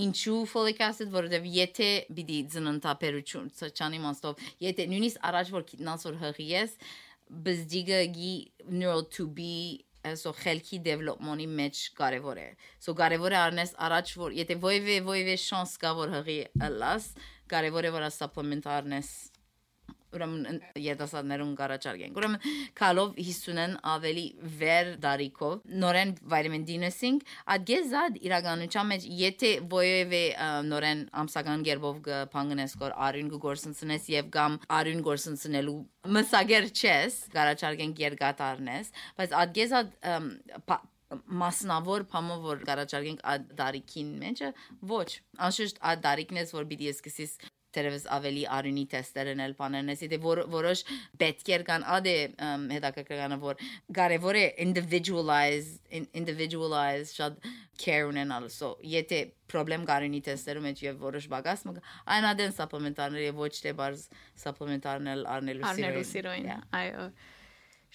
ինչու 0.00 0.42
folic 0.48 0.78
acid 0.86 1.10
որովհետև 1.12 1.48
եթե 1.52 1.88
պիտի 2.16 2.36
ծննդապերություն 2.54 3.50
ցանի 3.60 3.98
մաստով 4.00 4.44
եթե 4.64 4.86
նույնիսկ 4.88 5.26
առաջ 5.28 5.50
որ 5.52 5.66
գիտնաս 5.72 6.06
որ 6.08 6.16
հղի 6.22 6.46
ես 6.48 6.76
բզդիգը 7.32 8.00
գի 8.16 8.34
neural 8.68 9.06
to 9.16 9.26
be 9.26 9.84
so 10.18 10.32
խելքի 10.34 10.80
development-ի 10.84 11.46
մեջ 11.58 11.82
կարևոր 11.98 12.40
է 12.42 12.48
so 12.82 12.94
կարևոր 12.98 13.36
է 13.36 13.38
առնես 13.42 13.74
առաջ 13.86 14.14
որ 14.22 14.34
եթե 14.38 14.56
ոյվե 14.64 14.96
ոյվե 15.06 15.36
շանս 15.44 15.76
կա 15.84 15.92
որ 16.00 16.16
հղի 16.16 16.38
ըլաս 16.68 17.06
կարևոր 17.52 17.88
է 17.88 17.92
որ 17.94 18.08
supplement 18.16 18.66
առնես 18.76 19.12
ուրեմն 20.16 20.60
երիտասարդներուն 20.82 21.52
կառաջարկենք։ 21.60 22.20
Ուրեմն 22.20 22.54
քալով 22.78 23.14
50-ն 23.18 23.76
ավելի 23.92 24.26
վեր 24.60 24.90
դարիքով 25.02 25.56
նորեն 25.82 26.14
վիտամին 26.32 26.66
D-նեսինգ 26.68 27.26
ադգեզադ 27.56 28.20
իրականության 28.28 28.90
մեջ 28.92 29.08
եթե 29.22 29.52
ովևէ 29.82 30.22
նորեն 30.68 31.02
ամսական 31.22 31.66
գերբով 31.68 32.00
կփանգնես 32.06 32.76
կոր 32.82 32.96
արյուն 33.08 33.32
գործընծնես 33.46 34.08
եւ 34.12 34.30
կամ 34.36 34.58
արյուն 34.78 35.04
գործընծնելու 35.08 35.76
մսագեր 36.16 36.70
չես 36.72 37.18
կառաջարկենք 37.32 38.02
երկատարնես, 38.06 38.92
բայց 39.18 39.36
ադգեզադ 39.42 39.92
մասնավոր 41.42 42.04
փամը 42.12 42.36
որ 42.44 42.62
կարաճարգենք 42.68 43.24
այդ 43.32 43.48
դարիքին 43.58 44.12
մեջը 44.22 44.52
ոչ 44.92 45.08
անշուշտ 45.48 45.82
այդ 45.90 46.04
դարիքն 46.06 46.40
է 46.42 46.44
որ 46.56 46.68
պիտի 46.70 46.88
սկսես 46.92 47.34
դերևս 47.76 48.06
ավելի 48.16 48.44
արյունի 48.58 48.84
տեստերն 48.94 49.42
էլ 49.46 49.56
բաներն 49.58 49.92
էսի 49.94 50.08
դե 50.12 50.20
որ 50.22 50.42
որոշ 50.52 50.84
պետքեր 51.22 51.66
կան 51.68 51.86
ադե 51.96 52.16
հետաքրքրանը 52.76 53.38
որ 53.42 53.66
կարևոր 53.98 54.40
է 54.42 54.46
individualized 54.66 55.92
individualized 56.12 57.16
շատ 57.18 57.40
care 57.82 58.06
ունենալ 58.08 58.48
so 58.52 58.74
եթե 58.86 59.22
problem 59.52 59.84
կարյունի 59.88 60.22
տեստերում 60.28 60.68
մեջ 60.68 60.84
եւ 60.86 61.02
որոշ 61.02 61.28
բագաս 61.32 61.64
մը 61.68 61.82
այն 62.16 62.28
ադեն 62.32 62.56
supplementarներ 62.56 63.26
եւ 63.28 63.42
ոչ 63.42 63.52
թե 63.64 63.74
բարձ 63.80 64.06
supplementarներ 64.44 65.26
առնելու 65.32 65.66
Արնելու 65.72 66.06
սիրոին։ 66.08 66.48
Այո։ 66.78 67.04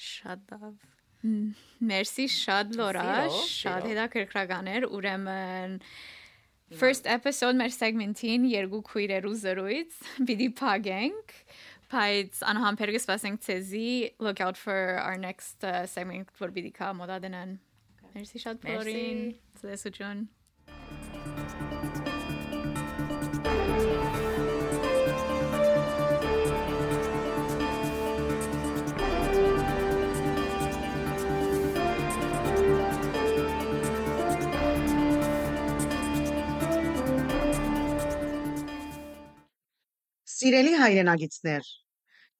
Շատ 0.07 0.53
լավ։ 0.53 0.75
Մերսի 1.89 2.27
շատ 2.33 2.75
լորա, 2.77 3.07
շատ 3.49 3.87
հետաքրքրական 3.91 4.69
էր, 4.73 4.87
ուրեմն 4.97 5.77
First 6.75 7.07
episode 7.07 7.55
մեր 7.55 7.71
segment-ին 7.71 8.43
երկու 8.51 8.81
քույրերու 8.89 9.35
զրույց 9.39 9.99
պիտի 10.27 10.47
փագենք 10.59 11.31
բայց 11.93 12.41
անհամբեր 12.51 12.91
կսպասենք 12.97 13.39
ցեզի 13.45 13.91
look 14.19 14.41
out 14.43 14.59
for 14.59 14.99
our 14.99 15.15
next 15.15 15.63
uh, 15.63 15.87
segment 15.87 16.33
որ 16.41 16.51
պիտի 16.57 16.73
կա 16.75 16.91
մոդա 16.99 17.21
դնան 17.23 17.55
Մերսի 18.17 18.43
շատ 18.43 18.67
Մերսի։ 18.67 18.75
բոլորին 18.81 19.23
ցեսուջուն 19.61 20.27
Սիրելի 40.47 40.77
հայրենագիտներ, 40.79 41.65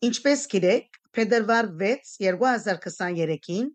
ինչպես 0.08 0.42
գիտեք, 0.52 0.98
փետրվար 1.18 1.66
6 1.80 2.12
2023-ին 2.24 3.66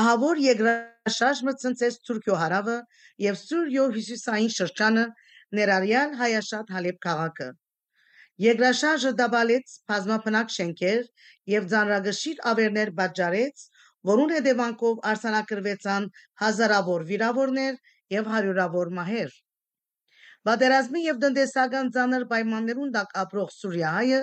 ահավոր 0.00 0.40
եգրաշարժը 0.44 1.54
ցնցեց 1.62 1.96
Թուրքիո 2.06 2.36
հարավը 2.42 2.76
եւ 3.24 3.40
Սուրյո 3.40 3.86
հյուսիսային 3.96 4.52
շրջանը 4.58 5.04
ներառյալ 5.58 6.14
Հայաշատ 6.20 6.70
Հալեբ 6.76 7.00
քաղաքը։ 7.08 7.48
Եգրաշարժը 8.46 9.12
դաբալեց 9.22 9.74
բազմապնակ 9.90 10.54
շենքեր 10.58 11.02
եւ 11.56 11.68
ձանրագշիր 11.74 12.44
ավերներ 12.52 12.92
պատճառեց, 13.02 13.64
որուն 14.12 14.36
հետևանքով 14.36 15.02
արձանագրվեցան 15.14 16.08
հազարավոր 16.44 17.08
վիրավորներ 17.10 17.82
եւ 18.14 18.32
հարյուրավոր 18.36 18.94
մահեր։ 19.00 19.36
Պատերազմի 20.46 21.00
եւ 21.02 21.16
տնտեսական 21.22 21.88
ցաներ 21.94 22.24
պայմաններուն 22.30 22.90
տակ 22.96 23.14
ապրող 23.22 23.48
Սուրիայը 23.54 24.18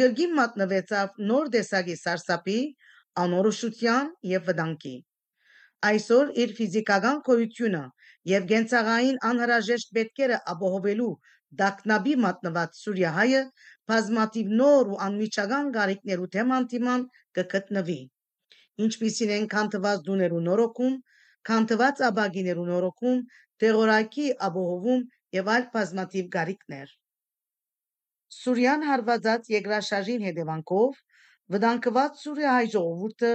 գրգին 0.00 0.30
մատնվեցավ 0.38 1.18
նոր 1.30 1.50
տեսակի 1.54 1.96
սարսափի, 2.02 2.60
անորոշության 3.22 4.08
եւ 4.30 4.46
վտանգի։ 4.48 4.94
Այսօր 5.88 6.30
իր 6.44 6.54
ֆիզիկական 6.58 7.20
կոյությունը 7.26 7.82
եւ 8.32 8.46
գենցաղային 8.52 9.18
անհրաժեշտ 9.30 9.92
պետքերը 9.98 10.38
ապահովելու 10.52 11.10
դակնաբի 11.60 12.14
մատնված 12.24 12.80
Սուրիայը 12.84 13.42
բազմաթիվ 13.92 14.56
նոր 14.62 14.90
ու 14.94 14.98
անմիջական 15.08 15.70
գարիկներու 15.76 16.30
թեմանտիման 16.38 17.04
կգտնվի։ 17.38 18.00
Ինչպիսին 18.88 19.36
են 19.36 19.46
քանթված 19.52 20.02
դուներու 20.08 20.42
նորոգում, 20.48 20.98
քանթված 21.48 22.02
աբագիներու 22.08 22.66
նորոգում, 22.72 23.22
տեղորակի 23.62 24.26
ապահովում 24.48 25.06
եւ 25.36 25.50
այլ 25.54 25.66
բազմաթիվ 25.74 26.28
գարիկներ։ 26.36 26.94
Սուրյան 28.38 28.86
հարվածած 28.88 29.50
եգրաշարժին 29.54 30.24
հետևանքով 30.28 31.00
վտանգված 31.54 32.22
Սուրիայի 32.22 32.70
ժողովուրդը 32.76 33.32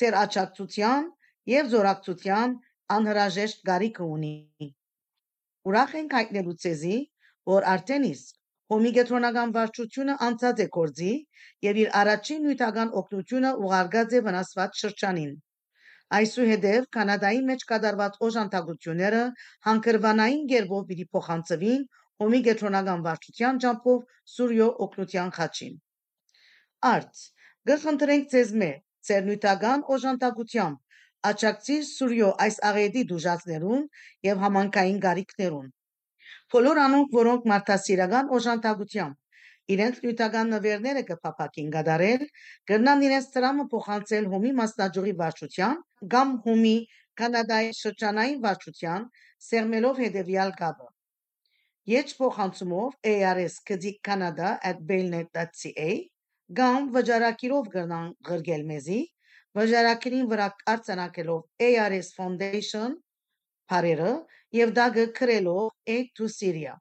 ծեր 0.00 0.18
աճակցության 0.22 1.10
եւ 1.52 1.70
զորակցության 1.74 2.56
անհրաժեշտ 2.96 3.62
գարիք 3.70 4.02
ունի։ 4.06 4.34
Ուրախ 5.70 5.94
ենք 6.00 6.18
հայտնելու 6.20 6.58
ցեզի, 6.66 6.98
որ 7.56 7.66
արդեն 7.76 8.10
իսկ 8.10 8.36
Հոմի 8.72 8.90
գետրոնական 8.94 9.50
վարչությունը 9.54 10.14
անցած 10.26 10.60
է 10.62 10.64
կորձի 10.76 11.10
եւ 11.66 11.76
իր 11.82 11.90
առաջին 11.98 12.40
նյութական 12.46 12.88
օգնությունը 13.00 13.52
ուղարկած 13.66 14.16
է 14.18 14.22
վնասված 14.26 14.80
շրջանին։ 14.80 15.34
Այսուհետև 16.14 16.84
Կանադայի 16.94 17.40
մեջ 17.46 17.62
կատարված 17.70 18.16
օժանդակությունները 18.26 19.22
հանգրվանային 19.68 20.44
գերբով 20.52 20.84
պիտի 20.90 21.06
փոխանցվին 21.16 21.80
Հոմի 22.22 22.40
գետրոնական 22.46 23.02
վարչության 23.06 23.58
ջամփով 23.64 23.98
Սուրյո 24.34 24.68
օգնության 24.86 25.32
խաչին։ 25.38 25.74
Արդ 26.90 27.24
գխնդրենք 27.70 28.30
ձեզ 28.36 28.52
մե 28.62 28.70
ձեր 29.10 29.26
նյութական 29.30 29.84
օժանդակությամբ 29.96 31.28
աճակցի 31.32 31.76
Սուրյո 31.90 32.30
այս 32.46 32.56
աղետի 32.70 33.04
դուժածներուն 33.10 33.84
եւ 34.30 34.42
համանքային 34.46 35.02
գարիքներուն։ 35.06 35.68
Բոլոր 36.54 36.80
անոնք, 36.86 37.14
որոնք 37.18 37.50
մարդասիրական 37.52 38.34
օժանդակությամբ 38.38 39.22
իրենց 39.74 39.96
նյութական 40.04 40.46
նվերները 40.54 41.02
կփապակին 41.10 41.68
գդարել, 41.76 42.22
կրնան 42.70 43.00
իրենց 43.06 43.26
տրամը 43.36 43.64
փոխանցել 43.72 44.24
հոմի 44.34 44.52
մասնաճյուղի 44.60 45.14
վարչության 45.22 45.74
կամ 46.14 46.28
հոմի 46.46 46.76
Կանադայի 47.16 47.70
շրջանային 47.80 48.40
վարչության 48.44 49.02
սերմելով 49.46 49.96
հետևյալ 50.04 50.50
կապը։ 50.60 50.86
Եջ 51.92 52.08
փոխանցումով 52.20 52.90
ars.canada@bailnet.ca 53.32 55.90
կամ 56.60 56.80
վճարակիրով 56.94 57.64
գրնան 57.74 58.08
գրգել 58.30 58.64
մեզի 58.70 59.00
վճարակիրին 59.58 60.26
վրա 60.32 60.48
արձանակելով 60.72 61.40
ARS 61.68 62.08
Foundation 62.18 62.90
բարերը 63.72 64.12
եւ 64.60 64.68
դա 64.78 64.86
գրելով 65.20 65.64
Aid 65.94 66.08
to 66.18 66.26
Syria 66.38 66.74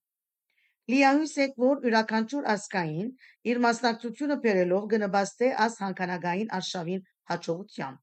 Լիահույս 0.94 1.32
եք, 1.44 1.54
որ 1.62 1.80
յուրաքանչյուր 1.88 2.48
ասկային 2.54 3.08
իր 3.52 3.60
մասնակցությունը 3.66 4.36
բերելով 4.44 4.84
կնպաստե 4.92 5.48
աս 5.66 5.78
հանքանագային 5.86 6.52
արշավին 6.58 7.02
հաջողության։ 7.32 7.98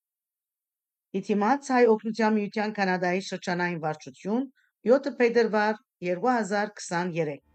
Իթիմաց 1.20 1.70
հայ 1.76 1.85
օգնության 1.95 2.37
միության 2.39 2.74
կանադայի 2.80 3.24
շրջանային 3.28 3.80
վարչություն 3.87 4.51
7 4.91 5.14
փետրվար 5.22 5.80
2023 6.11 7.51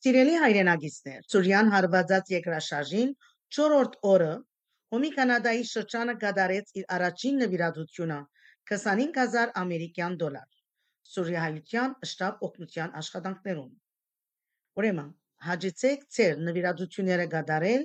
Սիրելի 0.00 0.36
հայրենագիստներ, 0.40 1.24
Սուրյան 1.28 1.70
հարվածած 1.74 2.30
երկրաշարժին 2.32 3.10
4-րդ 3.56 3.96
օրը 4.10 4.28
Հոմի 4.94 5.10
Կանադայի 5.16 5.64
շրջանը 5.70 6.14
կդարեց 6.22 6.70
իր 6.80 6.86
առաջին 6.96 7.40
նվիրատությունը 7.42 8.16
25000 8.70 9.52
ամերիկյան 9.62 10.16
դոլար 10.22 10.48
Սուրիայության 11.10 11.92
շտաբ 12.12 12.44
օգնության 12.48 12.96
աշխատանքներում։ 13.02 13.70
Ուրեմն, 14.80 15.10
հաջեցեք 15.50 16.06
ձեր 16.16 16.40
նվիրատությունները 16.48 17.26
կդարել 17.34 17.84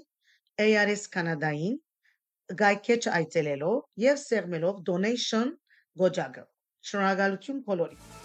ARS 0.68 1.04
Կանադային 1.18 1.80
գայքեչ 2.64 3.02
այցելելով 3.20 4.06
եւ 4.06 4.22
սեղմելով 4.24 4.80
donation 4.92 5.52
գոճակը։ 6.04 6.46
Շնորհակալություն 6.92 7.62
բոլորին։ 7.68 8.25